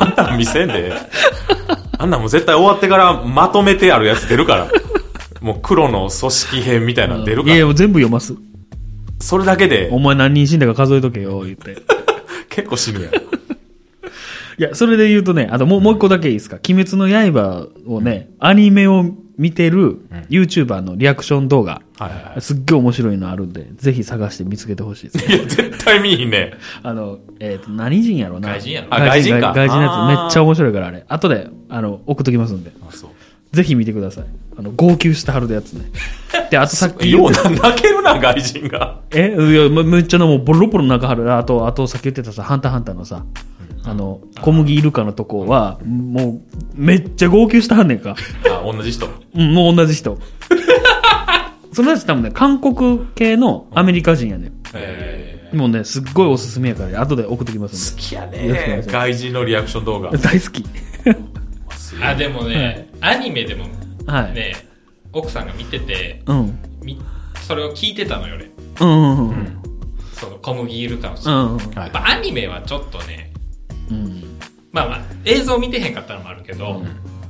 [0.00, 0.92] あんなん見せんで。
[1.98, 4.70] あんなんもう絶対終わってからまとめてあるやつ出るから。
[5.40, 7.46] もう黒の組織編みたいなの出るから。
[7.48, 8.34] いやいや、もう全部読ます。
[9.20, 11.76] それだけでお前何人死んだか数えとけよ、言って。
[12.50, 13.12] 結構死ぬやん。
[14.58, 16.58] いや、それで言うとね、あともう、もう一個だけいいですか？
[16.68, 19.04] 鬼滅の刃をね、アニメを
[19.38, 25.36] 見てる YouTuber のリアクション動画、はいはいはすっげえ面白いのあるんで、ぜひ探して見つけてほしいですい。
[25.36, 26.52] いや、絶対見いひんね。
[26.82, 28.50] あの、えっ、と、何人やろうな。
[28.50, 28.88] 外人やろ？
[28.90, 30.20] あ外人か外人のやつ。
[30.22, 31.04] めっちゃ面白いから、あれ。
[31.08, 32.72] 後で、あの、送っときますんで。
[32.86, 33.10] あ、そう。
[33.56, 34.24] ぜひ見てください。
[34.58, 35.86] あの、号泣してはるやつね。
[36.50, 39.00] で、あとさっきよう言ってな、泣けるな、外人が。
[39.10, 39.28] え？
[39.28, 41.32] いや、めめっちゃなもうボロボロ中はる。
[41.34, 43.24] あと、あとさっき言ってたさ、ハンターハンターのさ、
[43.84, 46.40] あの、小麦イルカのとこは、もう、
[46.74, 48.16] めっちゃ号泣してはんねんか。
[48.46, 49.08] あ、同じ人。
[49.34, 50.18] うん、もう同じ人。
[51.72, 54.52] そのやつ多分ね、韓国系のアメリカ人やねん。
[54.74, 58.82] えもうね、すっごいおすすめやから、後で送ってきますん好きやよろしくお願いしま。
[58.82, 60.18] すね外人のリアクション動画で。。
[60.18, 60.64] 大好き。
[62.02, 63.66] あ、でもね、アニメでも
[64.06, 64.34] はい。
[64.34, 64.54] ね、
[65.12, 66.58] 奥さんが見てて、うん。
[66.82, 67.00] み
[67.40, 68.50] それを聞いてたのよ、俺。
[68.80, 69.62] うんうんうん。
[70.14, 71.42] その小麦いるかもしれない。
[71.42, 71.58] うんうん。
[71.58, 73.31] はいやっぱアニメはちょっとね、
[73.92, 74.38] うん。
[74.72, 76.82] まあまあ、映像見てへんかったのもあるけど、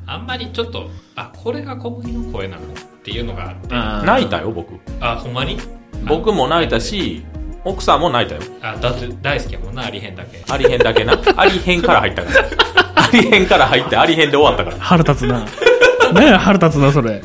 [0.06, 2.66] あんまりちょっと、あ、これが小麦の声なのっ
[3.02, 4.70] ていうのがあって、泣いたよ、僕。
[5.00, 5.58] ほんまに？
[6.06, 7.24] 僕も泣いたし、
[7.64, 8.52] 奥さんも泣いたよ。
[8.62, 10.42] あ、だって大好きやもんな、ありへんだけ。
[10.48, 11.18] ありへんだけな。
[11.36, 12.48] ありへんから入ったから。
[12.94, 14.76] ありへんから入って、ありへんで終わったから。
[14.82, 15.44] 腹立つな。
[16.12, 17.22] 何や腹立つな、それ。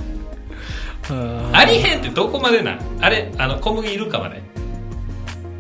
[1.10, 2.80] あありへんってどこまでなん？
[3.02, 4.41] あれ、あの、小麦いるかまで。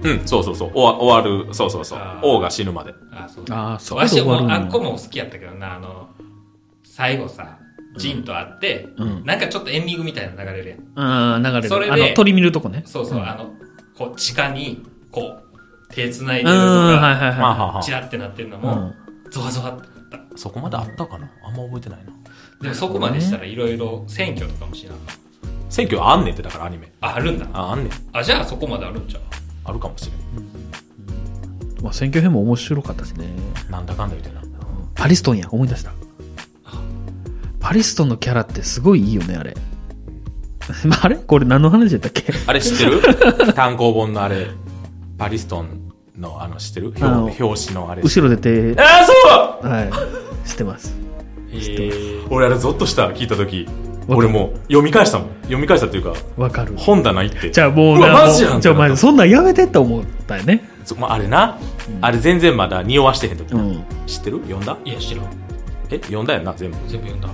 [0.03, 0.71] うん、そうそうそう。
[0.73, 2.93] 終わ終わる、そうそうそう王が死ぬまで。
[3.11, 3.45] あ、そう。
[3.49, 6.09] あー、そうわしもあっこも好きやったけどな、あの、
[6.83, 7.57] 最後さ、
[7.97, 10.79] ジンと会って、うんなんかちょっとエンディングみたいなの流れるやん。
[10.95, 11.69] あー流れる。
[11.69, 12.83] それであの、鳥見るとこね。
[12.85, 13.51] そうそう、あの、
[13.97, 17.39] こう、地下に、こう、手繋いでうん、るのはいが、はいはい。
[17.39, 18.95] まあはあはチラってなってるのうもん、
[19.31, 20.37] ゾワゾワってなった。
[20.37, 21.31] そこまであったかな？
[21.43, 22.13] あんま覚えてないな。
[22.61, 25.17] でもそこまでしたらいろいろ選挙とかもしなあかん
[25.71, 26.91] 選挙あんねんって、だからアニメ。
[27.01, 27.47] あ、あるんだ。
[27.53, 27.91] あ、あんねん。
[28.13, 29.21] あ、じゃあそこまであるんちゃう？
[29.67, 31.83] あるかもしれん。
[31.83, 33.27] まあ、選挙編も面白かったしね。
[33.69, 33.85] なん。
[33.85, 34.09] だかん。
[34.09, 34.41] だ言うてな。
[34.95, 35.91] パリストンや、思い出した。
[37.59, 39.55] パリストンのキャラってすごいいいよね、あれ。
[41.01, 44.47] あれこれ何の話だったっけあれ知ってる単行本のあれ、
[45.17, 48.01] パリストンのあの知ってる表表紙のあれ。
[48.01, 50.47] 後ろで手、ああ、そうはい。
[50.47, 50.93] 知ってます。
[51.51, 53.67] えー、俺あれゾッとした、聞いた時。
[54.07, 55.27] 俺もう読み返したもん。
[55.41, 56.73] 読み返したっていうか、わかる。
[56.77, 57.51] 本棚行って。
[57.51, 60.69] じゃあもううマジやんじゃあお前そんなんやめてって思ったよね。
[60.85, 61.57] そまあ、あれな、
[62.01, 63.83] あれ全然まだ匂わしてへん時、うん。
[64.05, 64.39] 知ってる？
[64.43, 64.77] 読んだ？
[64.85, 65.25] いや、知らん。
[65.89, 66.77] え読んだよな、全部。
[66.87, 67.29] 全部読んだ。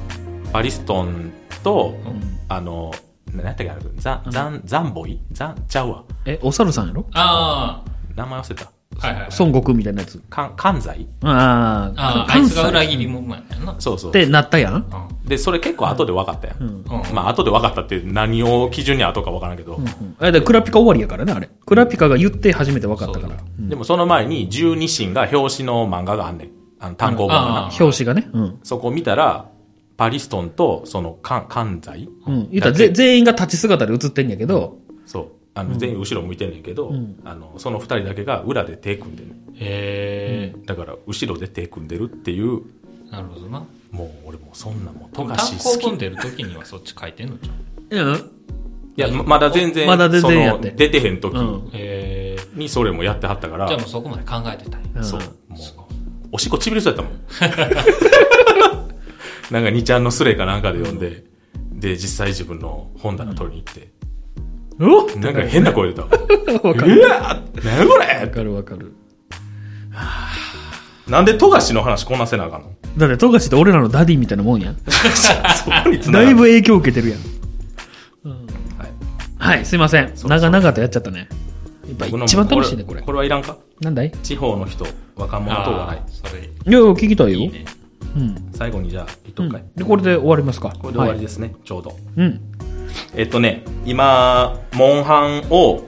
[0.51, 1.31] パリストン
[1.63, 2.91] と、うんあの、
[3.31, 3.81] 何やったっけあれ？
[3.97, 5.19] ザン、ザン、ザンボイ？
[5.31, 6.03] ザン、ちゃうわ。
[6.25, 7.05] え、お猿さんやろ？
[7.13, 7.83] あ
[8.15, 8.71] 名前忘れた。
[9.01, 9.32] あ、はいはい、はい。
[9.39, 10.17] 孫悟空みたいなやつ。
[10.29, 11.08] かん、関西？
[11.21, 11.32] ああ、
[11.95, 13.75] ああ、あ関いつが裏西切り者なんやな。
[13.79, 14.12] そうそう。
[14.12, 14.73] ってなったやん。
[14.75, 15.27] うん。
[15.27, 16.58] で、それ結構後で分かったやん。
[16.62, 16.67] うん。
[16.67, 16.86] うん。
[17.13, 19.79] まあ後で分かったって何を基準に後か分からんけど、
[20.21, 21.49] え、で、クラピカ終わりやからね、あれ。
[21.65, 23.38] クラピカが言って初めて分かったから。
[23.60, 26.49] でもその前に十二神が表紙の漫画があんねん。
[26.79, 27.71] あの単行本がなああ。
[27.79, 28.29] 表紙がね。
[28.34, 28.60] うん。
[28.63, 29.49] そこ見たら、
[29.95, 32.10] パリストンとその関関西？
[32.25, 32.49] うん。
[32.49, 35.27] 言ったら全員が立ち姿で映ってんやけど、そう。
[35.55, 39.31] あの、全員後ろ向いてんねんけど、んあの、その二人だけが裏で手組んでる。
[39.55, 42.61] へだから、後ろで手組んでるっていう、
[43.09, 43.63] え、なるほどな。
[43.91, 45.83] もう俺もうそんなもう、富単樫好き。
[45.83, 48.07] 行本出るときにはそっち書いてんのじゃん。
[48.07, 48.15] うん。
[48.15, 48.19] い
[49.01, 51.35] や、ままだ全然、まだ全然やってその出てへん時。
[52.55, 54.87] にそれもやってはったから、じゃあもうそこまで考えてたんや。
[54.95, 55.19] うんそう。
[55.19, 55.59] もう、
[56.31, 57.19] おしっこちびれそうやったもん。
[59.51, 61.25] なんか、2ちゃんのスレかなんかで読んで、
[61.71, 63.89] で、実際自分の本棚取りに行って、
[64.79, 66.01] おなんか変な声出た。
[66.07, 66.09] わ
[66.73, 67.01] うかる。
[67.01, 68.93] わ何やこわれかるわかる。
[71.07, 72.67] なんで富樫の話こんなせなあかんの？
[72.97, 74.77] だって、富樫って俺らのダディみたいなもんやん。
[74.86, 77.19] そこに繋がるだいぶ影響受けてるやん。
[77.19, 80.12] はいはい、すいません。
[80.15, 81.27] そう長々とやっちゃったね。
[81.88, 83.01] やっぱ僕の一番楽しいね、これ。
[83.01, 83.57] これはいらんか？
[83.81, 84.12] なんだい？
[84.23, 87.39] 地方の人、若者と笑あーそれ、いや、聞きたいよ。
[87.39, 87.65] いいね。
[88.15, 88.23] うん。
[88.29, 88.36] い。
[88.53, 89.63] 最後にじゃあ、言っとくかい。
[89.75, 90.69] で、これで終わりますか。
[90.69, 91.97] これで終わりはいですね、ちょうど。
[92.15, 92.39] うん。
[93.15, 95.84] えっとね、今、モンハンを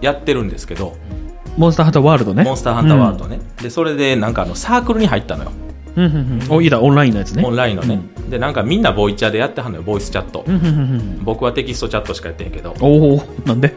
[0.00, 0.96] やってるんですけど、
[1.56, 2.42] モンスターハンターワールドね。
[2.44, 3.40] モンスターハンターワールドね。
[3.62, 5.52] で、それでなんかあの、サークルに入ったのよ。
[5.96, 6.04] うん。
[6.06, 6.52] うん、うん、うん。
[6.52, 7.44] お、いいだ、オンラインのやつね。
[7.44, 8.00] オンラインのね。
[8.28, 10.50] で、なんかみんなボイチャでやってはんのよ、ボイスチャットう。
[10.50, 10.80] ん、うん、うんう
[11.20, 11.24] ん。
[11.24, 13.74] 僕はテキストチャットしかやってへんけど、おおなんで？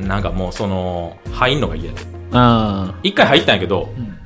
[0.00, 2.00] なんかもうその、入んのが嫌で。
[2.32, 4.18] あ一回入ったんやけど、ん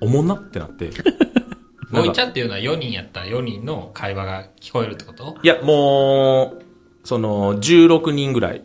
[0.00, 0.90] おもんなってなって。
[1.92, 5.36] ボイチャっていうのは4人やったら4人の会話が聞こえるってこと？
[5.42, 6.61] いや、もう、
[7.04, 8.62] その、16人ぐらい。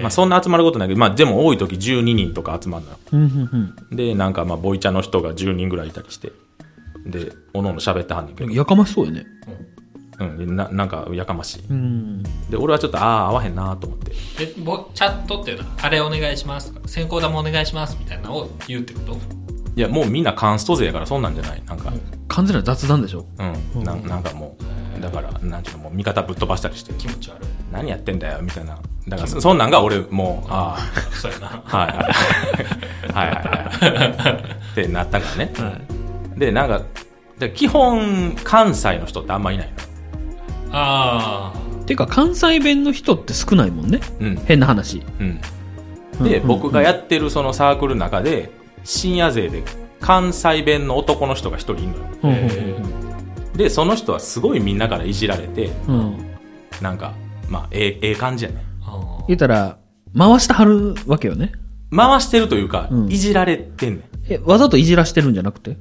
[0.00, 3.74] まあそんな集まることないけど、まあでも多い時12人とか集まるのよ。
[3.90, 6.32] で、なんかまあ、ボイチャの人が10人ぐらいいたりして。
[7.06, 8.56] で、おのおの喋ってはんねんけどうん。。
[8.56, 9.26] やかましそうやね。
[10.20, 11.62] うん、ななんかやかましい。
[11.70, 12.22] うん。
[12.50, 14.10] で、俺はちょっと、ああ、合わへんなと思って。
[14.44, 19.16] でボチャットっていうのは、あれお願いしますとか、先行玉お願いしますみたいなのを言うってこと？
[19.76, 21.62] いや、もうみんなカンスト勢やからそんなんじゃない。
[21.66, 21.92] なんか、
[22.28, 23.24] 完全な雑談でしょ。
[23.74, 24.56] うん、なんなんかも
[24.98, 27.46] う、だから、なんていうの、もう味方ぶっ飛ばしたりして、気持ち悪い。
[27.72, 28.78] 何やってんだよ、みたいな。
[29.08, 30.78] だから、そそんなんが俺、もう、あ
[31.12, 31.62] そうやな。
[31.66, 31.88] あ、はい、
[33.12, 34.44] はい、はい、はい、はい。
[34.72, 35.52] ってなったからね。
[36.36, 36.82] で、なんか、
[37.38, 39.72] で基本、関西の人ってあんまいない
[40.72, 41.52] あ
[41.86, 44.00] てか、関西弁の人って少ないもんね。
[44.20, 44.28] の。
[44.28, 44.36] うん。
[44.44, 45.02] 変な話。
[45.18, 45.40] うん。
[46.22, 48.50] で、うん僕がやってるそのサークルの中で、
[48.84, 49.62] 深夜勢で
[50.00, 52.04] 関西弁の男の人が一人いるのよ。
[52.24, 52.76] うんへ
[53.56, 56.18] で、その人はすごいみんなからいじられて、うんうん。
[56.80, 57.12] なんか、
[57.48, 58.64] まあ、ええ、ええ感じやね。
[59.28, 59.76] 言ったら、
[60.16, 61.52] 回してはるわけよね。
[61.94, 64.02] 回してるというか、うんいじられてんねん。
[64.28, 65.76] え、わざといじらしてるんじゃなくて？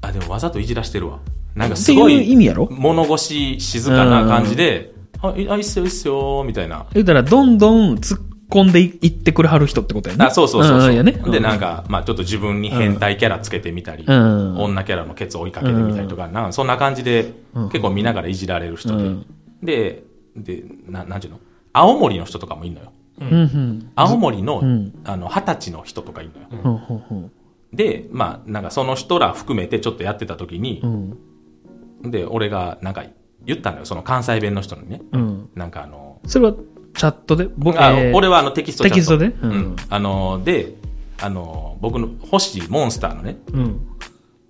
[0.00, 1.18] あ、でもわざといじらしてるわ。
[1.54, 2.68] なんかすごい、意味やろ？
[2.70, 6.86] 物腰静かな感じで、あ、いあいいっすよ、いいっすよ、みたいな。
[6.94, 8.20] 言ったら、どんどん突っ
[8.50, 10.24] 込んでいってくれはる人ってことやね。
[10.26, 10.90] あ、そうそうそうそう。
[10.90, 11.12] んやね。
[11.12, 19.04] で、なんか、まあちょっと自分に変態キャラつけてみたり、うん女キャラのケツ追いかけてみたりとか、なんかそんな感じで、うん結構見ながらいじられる人で。
[19.04, 19.26] うん
[19.62, 20.04] で、
[20.36, 21.40] で、な、なんていうの？
[21.74, 22.92] 青森の人とかもいんのよ。
[23.20, 23.90] うん、うん。
[23.94, 27.30] 青森の、うんあの、二十歳の人とかいんのよ。
[27.72, 30.86] で、まあなんかその人ら含めてちょっとやってた時にう。
[30.86, 32.10] う、ん。
[32.10, 33.04] で、俺がなんか
[33.44, 35.02] 言ったのよ、その関西弁の人にね。
[35.12, 35.50] うん。
[35.54, 36.54] なんかあの、それは、
[36.94, 37.48] チャットで？
[37.56, 39.26] 僕、あえー俺はあのテキストチャットテキストで？
[39.26, 39.76] ううんん。
[39.88, 40.74] あの、で、
[41.20, 43.86] あの、僕の欲しいモンスターのね、うん。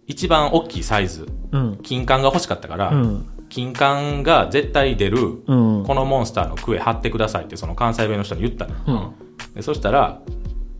[0.07, 1.79] 一番大きいサイズ、うん。
[1.83, 3.27] 金管が欲しかったから、うん。
[3.49, 5.85] 金管が絶対出る、うん。
[5.85, 9.15] このモンスターのクエ貼ってくださいってその関西弁の人に言ったのよ。
[9.49, 9.55] うん。
[9.55, 10.21] でそしたら、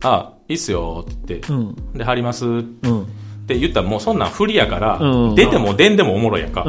[0.03, 1.93] あ、いいっすよって言って、うん。
[1.93, 3.07] で、貼りますっうん。
[3.47, 6.63] て言ったらもうそんなん不利やから、うん出ても出んでもおもろいやんか。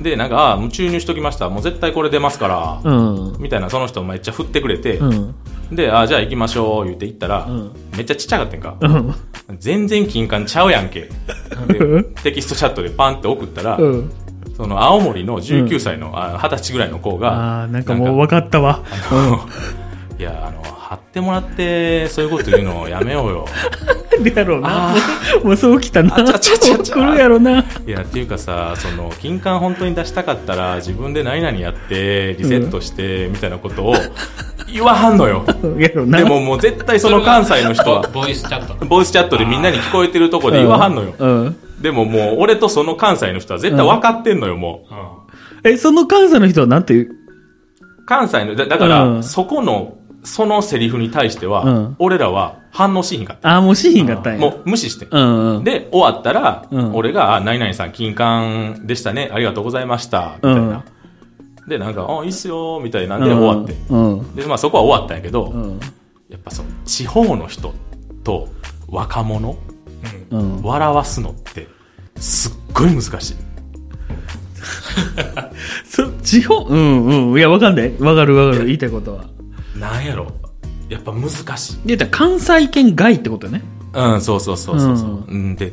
[0.00, 0.02] うん。
[0.02, 1.48] で、なんか、あもう注入しときました。
[1.48, 3.36] もう絶対これ出ますから、うん。
[3.38, 5.34] みたいなその人めっちゃ振ってくれて、うん。
[5.72, 8.76] で、あじゃあ行きましょう、言って行ったら、うんめっちゃちっちゃかったんか。
[8.80, 9.14] うん。
[9.58, 11.08] 全然金管ちゃうやんけ。
[11.68, 14.10] でテキストチャットでパンって送ったら、うん。
[14.56, 18.82] その青森の19歳の、あ20歳ぐらいの子が、ああ、なんかもう分かったわ。
[20.18, 23.46] いや、あの、貼ってもらって、そういうこと言うのやめようよ。
[24.24, 24.92] るやろうな。
[25.44, 26.18] もうそうきたな。
[26.18, 27.60] あちゃちゃちゃちゃ来るやろな。
[27.60, 33.94] いや、っていうかさ、その、金管本当に出したかったら、自分で何々やって、リセットして、みたいなことを
[34.66, 35.44] 言わはんのよ。
[35.78, 36.18] やろな。
[36.18, 38.84] でももう絶対その関西の人は、ボイスチャット。
[38.84, 41.14] ボイスチャットでみんなに聞こえてるとこで言わはんのよ。
[41.16, 41.56] うん。
[41.80, 45.66] でももう、俺とその関西の人は絶対分かってんのよ、もう。
[45.66, 45.72] うん。
[45.72, 47.08] え、その関西の人はなんて言う？
[48.06, 54.30] 関西の、だだから、うんそこの、そのセリフに対しては、うん俺らは反応しひんかっああ、もうシーンがあったた。
[54.30, 54.40] んや。
[54.40, 55.08] もう無視してん。
[55.10, 55.64] うんうん。
[55.64, 60.84] で、終わったら、うん俺が、あ、何々さん、金管でしたね、ありがとうございました、みたいな。
[61.66, 63.74] で、なんか、あ、いいっすよ、みたいなんで終わって。
[63.88, 64.34] うん。
[64.36, 65.80] で、まあそこは終わったんやけど、うん。
[66.28, 67.74] やっぱその、地方の人
[68.22, 68.48] と
[68.88, 69.56] 若者、
[70.30, 70.62] うん。
[70.62, 71.66] 笑わすのって、
[72.16, 73.34] すっごい難しい。
[75.88, 76.66] そ、地方？
[76.68, 77.38] うんうん。
[77.38, 77.92] いや、わかんない。
[77.98, 78.66] わかるわかる。
[78.66, 79.24] 言いたいことは。
[79.80, 80.30] なんやろ。
[80.88, 81.78] やっぱ難しい。
[81.86, 83.62] 言ったら関西圏外ってことね。
[83.92, 85.08] うん、そうそうそうそうそう。
[85.08, 85.72] ううん、で、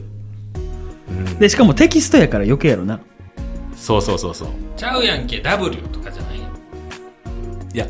[1.10, 2.99] うん、で、しかもテキストやから余計やろな。
[3.76, 4.47] そうそうそうそう。
[4.76, 6.45] ちゃうやんけ、W とかじゃないよ。
[7.74, 7.88] いや、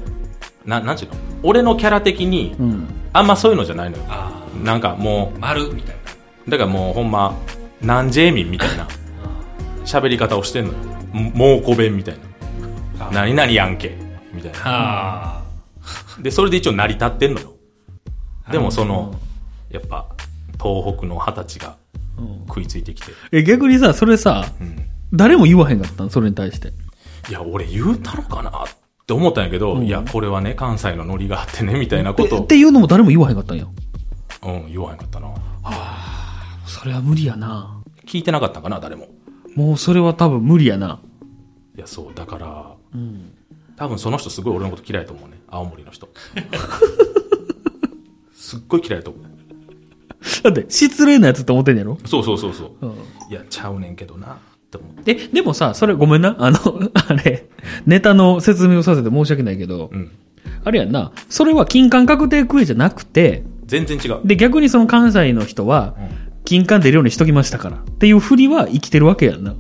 [0.66, 1.16] な、なんちゅうの？
[1.44, 2.88] 俺のキャラ的に、うん。
[3.14, 4.04] あんまそういうのじゃないのよ。
[4.10, 6.12] あなんかもあ、丸みたいな。
[6.48, 7.38] う、だからもうほんま、
[7.82, 8.88] なんジェイミンみたいな
[9.86, 10.80] 喋り方をしてんのよ。
[11.14, 12.16] もうこ弁みたい
[13.00, 13.06] な。
[13.08, 13.96] あ何々やんけ。
[14.34, 15.37] みたいな。
[16.18, 17.54] あで、それで一応成り立ってんのよ。
[18.52, 19.14] でもその、
[19.70, 20.08] やっぱ、
[20.62, 21.76] 東北の二十歳が
[22.48, 23.12] 食いついてきて。
[23.32, 24.86] え、逆にさ、それさ、うん。
[25.14, 26.10] 誰も言わへんかったん？
[26.10, 26.74] それに対して。
[27.30, 28.68] いや、俺言うたのかなっ
[29.06, 33.66] て思ったんやけど、うんいや、これはね、関西のノリがあってね、みたいなことえっていうのも誰も言わへんかったんや？
[34.44, 35.30] うん、言わへんかったな。
[36.66, 37.82] それは無理やな。
[38.06, 39.08] 聞いてなかったんかな、誰も。
[39.56, 41.00] もうそれは多分無理やな。
[41.76, 43.34] いや、そう、だから、うん。
[43.76, 45.37] 多分その人すごい俺のこと嫌いと思うね。
[45.48, 46.10] 青森の人。
[48.34, 49.24] すっごい嫌いと思う。
[50.44, 51.98] だって、失礼なやつって思ってんやろ？
[52.06, 52.86] そうそうそうそう。
[52.86, 52.92] うん。
[53.30, 54.38] いや、ちゃうねんけどな、っ
[54.72, 55.12] て思って。
[55.12, 56.36] え、でもさ、それごめんな？
[56.40, 56.58] あの、
[56.94, 57.48] あれ、
[57.86, 60.12] ネタの説明をさせて申し訳ないけど、うん。
[60.64, 61.12] あれやんな。
[61.30, 64.20] それは金管確定クエじゃなくて、全然違う。
[64.26, 67.76] で、逆にその関西の人は、うん金管出るようにしときましたから。
[67.76, 69.54] っていう振りは生きてるわけやんな。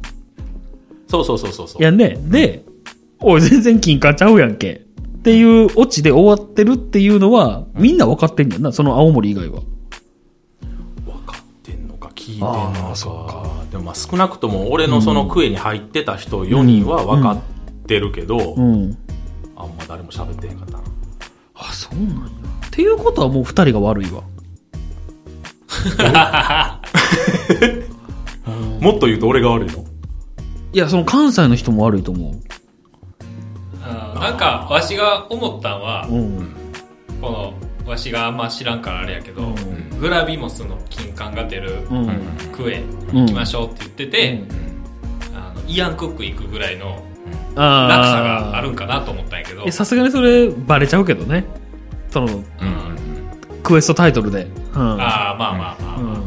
[1.09, 1.83] そうそうそうそうそう。
[1.83, 2.17] やんね。
[2.29, 2.63] で、
[3.19, 4.85] おい、全然金管ちゃうやんけ。
[5.27, 8.71] っていうオチで終わってるっていうのは、みんな分かってんやんな。
[8.71, 9.59] その青森以外は。
[11.05, 17.41] 分かってんのか聞いてんのかそでもまあ少なくとも俺のそのクエに入ってた人4人は分かっ
[17.87, 18.97] てるけど、うん。
[19.57, 20.83] あんま誰も喋ってへんかったな
[21.55, 22.21] あ、そうなんや。
[22.65, 24.23] っていうことはもう二人が悪いわ。
[28.79, 29.83] もっと言うと俺が悪いの？
[30.71, 32.56] いや、その関西の人も悪いと思あー
[34.19, 36.55] なんか、わしが思ったんはう。、うん。
[37.21, 37.53] こ
[37.85, 39.55] の、わしがあんま知らんからあれやけど、うん
[39.99, 42.07] グラビモスの金管が出るうん。
[42.51, 44.43] クエ行きましょうって言ってて、
[45.33, 47.03] あのイアンクック行くぐらいの
[47.55, 51.45] あ落差があるんかなと思ったんやけどえ、さすがにそれバレちゃうけどね。
[52.11, 52.43] その、
[53.63, 54.43] クエストタイトルで。
[54.75, 55.01] うん。
[55.01, 56.23] ああまあまあまあ、うん。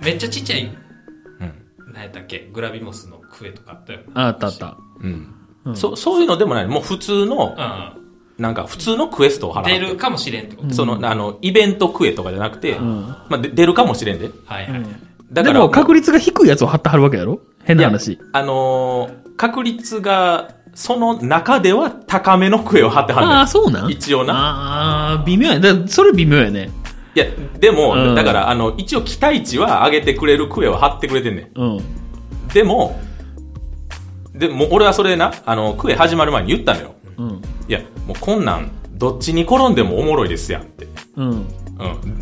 [0.00, 1.52] めっちゃちっちゃいうん
[1.92, 4.78] 何やったっけグラビモスのクエとかあったよああったあった。
[5.00, 5.34] うん
[5.68, 5.76] うん。
[5.76, 6.66] そそういうのでもない。
[6.66, 9.72] もう普通のうんなんか普通のクエストを払って。
[9.72, 13.06] 出るかもしれんってこと、そのあのイベントクエとかじゃなくて、ん。
[13.28, 14.30] まあ、で出るかもしれんで。
[14.46, 14.72] はいはい。
[14.72, 14.82] はい、
[15.32, 17.40] だからでも確率が低いやつを貼ってはるわけやろ？
[17.64, 18.18] 変な話。
[18.32, 23.32] あのー確率がその中では高めのクエを貼ってはんねん。
[23.38, 23.90] ああ、そうなん？
[23.90, 24.34] 一応な。
[24.34, 25.82] ああ、微妙やね。
[25.82, 26.70] だそれ微妙やね。
[27.14, 27.26] いや、
[27.58, 28.14] でも、うん。
[28.14, 31.76] だから、あの、一応期待値は上げてくれるクエを貼ってくれてんねうん。
[31.78, 31.80] ん。
[32.52, 33.00] でも、
[34.38, 36.94] でも、俺はそれな、あの、クエ始まる前に言ったのよ。
[37.18, 37.42] うん。
[37.68, 40.86] いや、もうこんなん、どっちに転んでもおもろいですやんって。
[41.16, 41.30] うん。
[41.30, 41.46] うん。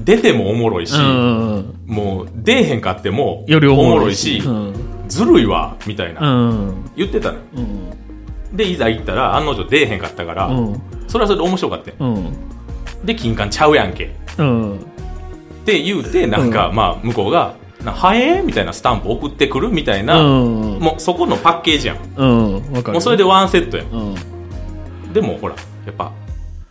[0.04, 1.74] 出てもおもろいし、うん。
[1.86, 4.74] もう、出えへんかっても、よりおもろいいし、うん。
[5.08, 6.90] ずるいわ、みたいな、うん。
[6.96, 7.40] 言ってたのよ。
[7.56, 8.56] うん。
[8.56, 10.80] で、いざ行ったら、案の定出えへんかったから、うん。
[11.08, 11.96] それはそれで面白かったよ。
[12.00, 12.32] うん。
[13.04, 14.14] で、金管ちゃうやんけ。
[14.38, 14.76] うん。
[14.76, 14.78] っ
[15.66, 17.54] て言うて、なんか、まあ、向こうが、
[17.86, 20.78] なはえーみたいなスタンプ送ってくるみたいな、うん。
[20.78, 21.98] もうそこのパッケージやん。
[22.16, 22.72] うん。
[22.72, 22.92] わかる。
[22.92, 23.86] もうそれでワンセットやん。
[23.86, 25.12] うん。
[25.12, 25.54] でもほら、
[25.86, 26.12] やっぱ、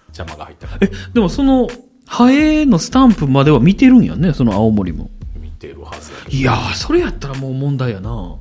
[0.07, 0.87] 邪魔が入ったから。
[0.87, 1.67] え、でもその、
[2.05, 5.09] ハエのスタンプまでは見てるんやね、その青森も。
[5.35, 8.09] 見てるはずいやー、それやったらもう問題やな。
[8.09, 8.39] ど、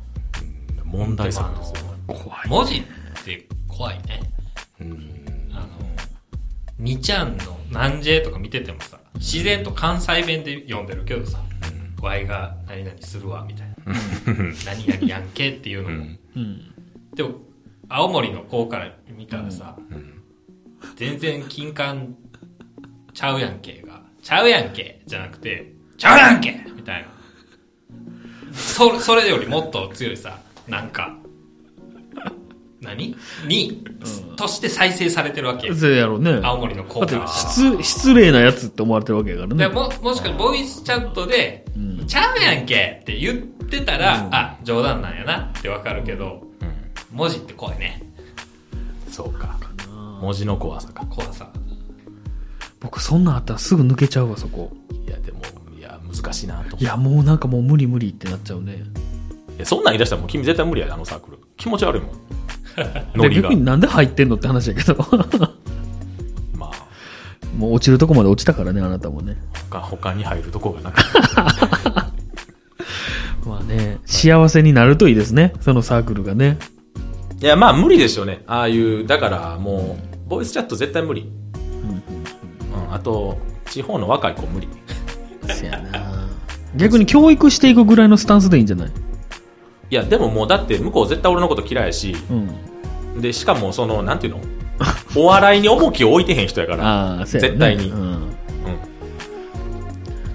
[0.85, 1.75] 問題作ですよ。
[2.07, 2.49] 怖い。
[2.49, 2.83] 文字っ
[3.25, 4.21] て怖いね
[4.81, 5.25] うん。
[5.53, 5.67] あの
[6.81, 11.39] 2ちゃんの何 J とか見ててもさ自然と関西弁で読んでるけどさ
[12.05, 13.75] 「ワイが何々するわ」みたいな
[14.67, 16.19] 「何々やんけ」っていうのも、うん。
[16.37, 16.75] うん。
[17.15, 17.41] でも
[17.89, 20.23] 青森の子から見たらさ、うん。
[20.97, 22.15] 全然金管
[23.13, 27.09] ちゃうやんけがちゃうやんけじゃなくて、ちゃうやんけみたいな。
[28.55, 31.15] そ、それよりもっと強いさ、なんか、
[32.85, 33.17] 何？
[33.47, 33.85] に、
[34.37, 35.75] として再生されてるわけよ。
[35.75, 36.41] そうやろうね。
[36.43, 37.33] 青森のコだってーナーは。
[37.33, 39.57] 失、失礼なやつって思われてるわけやからね。
[39.57, 41.65] でも、もしかしてボイスチャットで、
[42.07, 46.47] ちゃうやんけって言ってたら、あ、冗談なんやなってわかるけど、
[47.13, 48.03] 文字って怖いね。
[49.11, 49.59] そうか。
[50.21, 51.05] 文字の怖さか。
[51.07, 51.51] 怖さ。
[52.81, 54.73] 僕そんなんあったらすぐ抜けちゃうわ、そこ。
[55.07, 55.41] いや、でも、
[55.79, 58.83] いや、難しいなといや、もうなんかもう無理無理ってなっちゃうね。
[59.57, 61.39] いやそんなん言い出したらもう君絶対無理やで、あのサークル。
[61.57, 62.11] 気持ち悪いもん。
[63.15, 63.55] ノリがで逆。
[63.55, 64.97] になんで入ってんのって話やけど。
[66.57, 66.73] まあ、
[67.57, 69.37] もう落ちるとこまで落ちたからね、あなたもね。
[69.71, 71.05] 他、他に入るとこがなかっ
[71.35, 72.13] た。
[73.49, 76.59] まあね、幸せになるといいですね、そのサークルがね。
[77.41, 78.43] いや、まあ無理ですよね。
[78.47, 81.31] ああいう、だからもう、ボイスチャット絶対無理。
[82.83, 83.39] うん、あと、
[83.71, 84.69] 地方の若い子無理。
[85.49, 86.29] せやな
[86.77, 88.91] 逆に教育していくぐらいのスタンスでいいんじゃない？
[89.95, 93.21] いや、でももうだって向こう絶対俺のこと嫌いやし、うん。
[93.21, 94.41] で、しかもその、なんていうの？
[95.15, 97.25] お笑いに重きを置いてへん人やから。
[97.25, 98.01] 絶対にうん。
[98.01, 98.31] うん。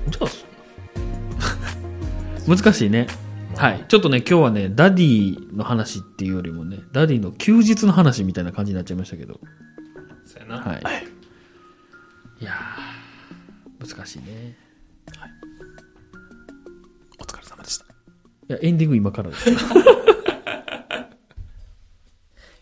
[0.10, 0.30] じゃあ、
[2.56, 3.08] 難しいね。
[3.58, 3.84] はい。
[3.90, 9.42] ちょっとね、今日はね、ダディの話っていうよりもね、ダディの休日の話みたいな感じになっちゃいましたけど。
[10.24, 10.62] そうやな。
[10.62, 10.82] はい。
[12.40, 14.56] いやー、難しいね。
[15.39, 15.39] お
[18.50, 19.50] や、エンディング今からです。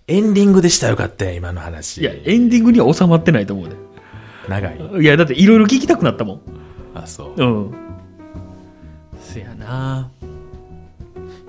[0.09, 2.01] エンディングでしたよかったよ、今の話。
[2.01, 3.75] いや、エンディングには収まってないと思うね。
[4.47, 4.79] 長い。
[5.01, 6.41] いや、だっていろいろ聞きたくなったもん。
[6.95, 7.43] あ、そう。
[7.43, 7.75] うん。
[9.19, 10.09] せやな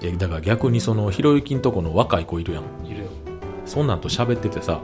[0.02, 2.64] いや、だから逆にその、ひろゆきんとこの若い子いるやん。
[2.86, 3.10] いるよ。
[3.64, 4.80] そんなんと喋っててさ、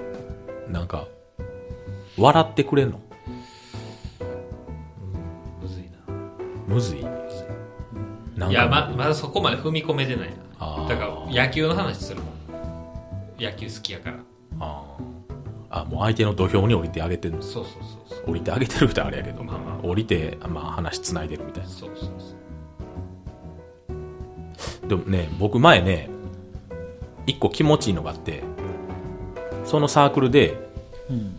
[0.69, 1.09] なんか、
[2.17, 3.01] 笑ってくれんの？
[5.61, 6.15] むずいな。
[6.69, 7.05] むずい
[8.37, 10.87] いや、ま、まだそこまで踏み込めてないな。
[10.89, 12.35] だから、野球の話するもん。
[13.39, 14.17] 野球好きやから。
[14.61, 15.05] あー
[15.71, 17.43] あ、もう相手の土俵に降りてあげてんの。
[17.43, 17.73] そうそう
[18.09, 18.31] そうそう。
[18.31, 21.69] 降りてあげてる人あれやけど、まあまあ降りて、まあ話つないでるみたいな。
[21.69, 22.35] そうそうそ
[24.85, 24.89] う。
[24.89, 26.11] でもね、僕前ね、
[27.27, 28.43] 一個気持ちいいのがあって、
[29.65, 30.57] そのサークルで、
[31.11, 31.37] うん。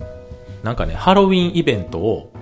[0.63, 2.33] なんかね、ハロウィンイベントを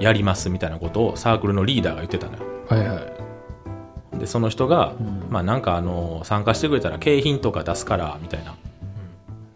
[0.00, 2.38] やりますみたいなことをサークルのリーダーが言ってたのよ。
[2.68, 3.13] はいはい。
[4.24, 8.54] で、その人が、んまあなんかあの、参加してくれたら景品とか出すから、みたいな。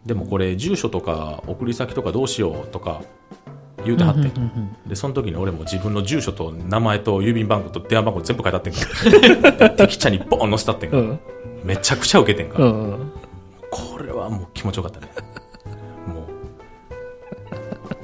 [0.05, 3.01] でもこれ、住所とか送り先とかどうしようとか
[3.83, 4.77] 言うてはってん。
[4.87, 9.71] で、その時に俺も自分の住所と名前と郵便番号と電話番号全部書いてあってんから。
[9.89, 11.03] 適茶にボーン載せたってんから。
[11.03, 11.21] うん。
[11.65, 12.67] めちゃくちゃ受けてんから。
[12.67, 13.13] うん。
[13.71, 15.09] これはもう気持ちよかったね。
[16.07, 16.27] も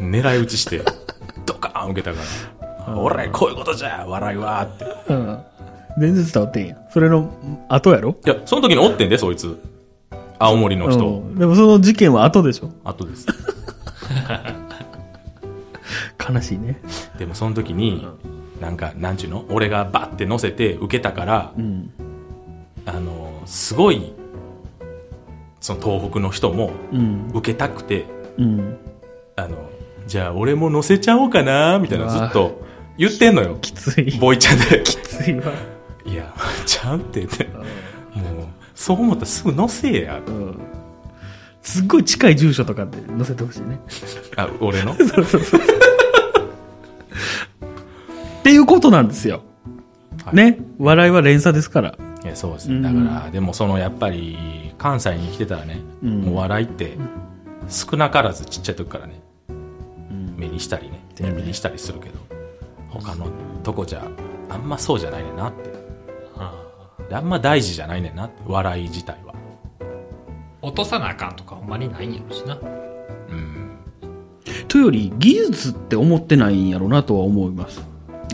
[0.00, 0.80] う、狙い撃ちして、
[1.44, 2.22] ドカーン受けたか
[2.86, 5.12] ら、俺、こういうことじゃ、笑いはって。
[5.12, 5.44] うん。
[5.98, 6.76] 全然伝わってんや。
[6.90, 7.30] それの
[7.68, 8.16] 後やろ？
[8.24, 9.60] いや、その時におってんで、そいつ。
[10.38, 11.06] 青森の人。
[11.06, 13.26] うんでもその事件は後でしょ後です。
[16.28, 16.80] 悲しいね。
[17.18, 18.06] でもその時に、
[18.60, 19.44] なんか、なんちゅうの？
[19.50, 21.90] 俺がバッて乗せて受けたから、うん。
[22.86, 24.12] あの、すごい、
[25.60, 27.30] その東北の人もうん。
[27.34, 28.04] 受けたくて、
[28.38, 28.76] うん。
[29.36, 29.56] あの、
[30.06, 32.60] じゃあ俺も乗せちゃおうかな、みたいなうわずっと
[32.98, 33.58] 言ってんのよ。
[33.60, 34.18] きつい。
[34.18, 34.82] ボイちゃんで。
[34.84, 35.52] きついわ。
[36.04, 36.32] いや、
[36.66, 37.64] ちゃんって言って、もう、
[38.74, 40.20] そう思ったらすぐ乗せや。
[40.26, 40.58] うん。
[41.62, 43.80] すっごい近い住所とかで載せてほしいね。
[44.36, 44.92] あ、俺の？
[44.94, 44.96] っ
[48.42, 49.40] ていうことなんですよ。
[50.24, 50.58] はいね？
[50.78, 51.94] 笑いは連鎖ですから。
[52.22, 52.80] いや、そうですね。
[52.82, 56.96] だから、でもその、やっぱり、関西に来てたらね、うんもう笑いって、
[57.68, 59.20] 少なからずちっちゃい時からね、
[60.36, 62.14] 目にしたりね、耳にしたりするけど、
[62.88, 63.26] 他の
[63.62, 64.06] とこじゃ、
[64.50, 65.83] あんまそうじゃないねんなって。
[67.08, 69.34] であんま大事じゃないねんな笑い自体は。
[70.62, 72.54] 落とさなあかんとかほんまにないんやろしな。
[72.54, 73.78] うん。
[74.68, 77.84] というより、技術って思ってないんやろなとは思います。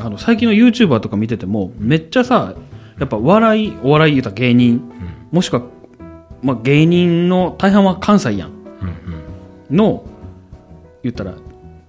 [0.01, 2.55] あの、最近の YouTuber とか見てても、めっちゃさ、
[2.99, 4.83] やっぱ笑い、お笑い言うたら芸人、
[5.33, 5.63] もしくは、
[6.43, 8.51] まあ芸人の大半は関西やん。
[8.51, 8.89] うん
[9.71, 9.77] うん。
[9.77, 10.05] の、
[11.03, 11.35] 言ったら、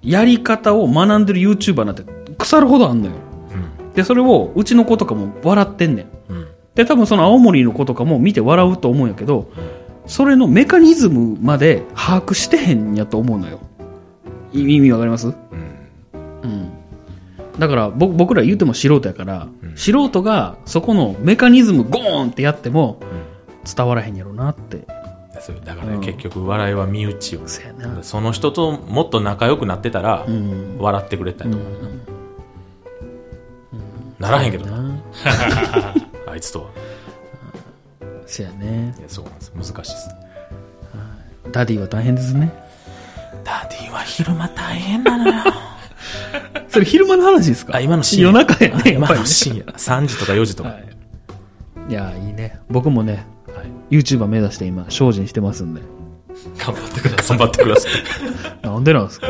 [0.02, 2.04] やり方を学んでる YouTuber なんて
[2.38, 3.14] 腐るほどあんのよ。
[3.94, 6.06] で、それを、うちの子とかも笑ってんねん。
[6.72, 6.80] うん。
[6.80, 6.86] うん。
[6.86, 9.51] で、多分その青森の子とかも見て笑うと思うんやけど、
[10.07, 13.59] それのメカニズムまで把握してへんやと思うのよ。
[14.53, 15.28] い意味わかります？
[15.28, 15.36] うん。
[16.43, 16.72] うん。
[17.59, 22.99] だから、ぼ僕ら言うても素人やから、素人がそこのメカニズムゴーンってやっても、
[23.76, 24.88] 伝わらへんやろなって。
[25.65, 27.41] だからね、うん結局笑いは身内を。
[28.01, 30.78] その人ともっと仲良くなってたら、うん。
[30.80, 31.63] 笑ってくれたりとか、
[34.19, 35.01] ならへんけどな。
[36.32, 36.34] な。
[36.34, 36.70] あいつとは。
[38.26, 38.96] せやね。
[38.98, 39.52] いや、そうなんです。
[39.56, 40.10] 難しいです。
[41.52, 42.52] ダディは大変ですね。
[43.44, 45.44] ダディは昼間大変なのよ。
[46.70, 47.76] それ昼間の話ですか？
[47.76, 48.28] あ、今の深夜。
[48.28, 49.08] 夜中やね、 今。
[49.10, 49.66] の深夜。
[49.74, 50.70] 3時とか4時とか。
[50.70, 50.86] はい。
[51.90, 52.60] いや、いいね。
[52.70, 53.26] 僕もね、
[53.90, 55.82] YouTuber 目指して今、精進してますんで。
[56.58, 57.38] 頑張ってください。
[57.38, 57.92] 頑張ってください。
[58.66, 59.28] なんでなんですか？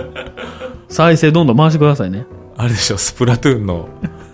[0.89, 2.25] 再生どんどん回してくださいね。
[2.57, 3.89] あれでしょ、スプラトゥーンの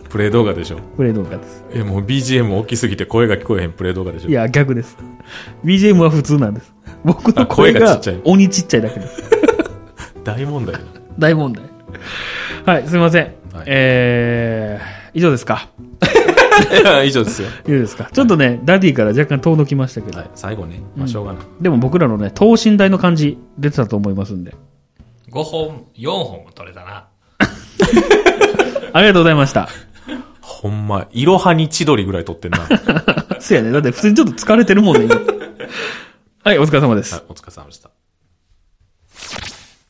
[0.10, 0.78] プレイ動画でしょ？
[0.96, 1.64] プレイ動画です。
[1.74, 4.30] え、もう BGM 大きすぎて声が聞こえへんプレイ動画でしょ？
[4.30, 4.98] いや、逆です。
[5.66, 6.74] BGM は普通なんです。
[7.04, 9.24] 僕のあ声声ががちっちゃい鬼ちっちゃいだけです。
[10.24, 10.80] 大問題だ。
[11.20, 11.64] 大問題。
[12.66, 13.24] はい、すいません。
[13.54, 15.70] はいえー、以上ですか？
[17.06, 17.48] 以上ですよ。
[17.68, 18.10] 以上ですか？
[18.12, 20.18] ちょっとね、ダディから若干遠のきましたけど。
[20.20, 20.82] はい、最後ね。
[20.96, 21.44] まあ、しょうがない。
[21.62, 24.56] でも僕らのね、等身大の感じ出てたと思いますんで。
[25.32, 27.08] 5本、4本も取れたな。
[28.94, 29.70] ありがとうございました。
[30.58, 32.68] ほんま、いろはに千鳥ぐらい撮ってんな。
[33.40, 33.72] そうやね。
[33.72, 35.14] だって普通にちょっと疲れてるもんね、
[36.44, 37.14] はい、お疲れ様です。
[37.14, 37.92] はい、お疲れ様でした。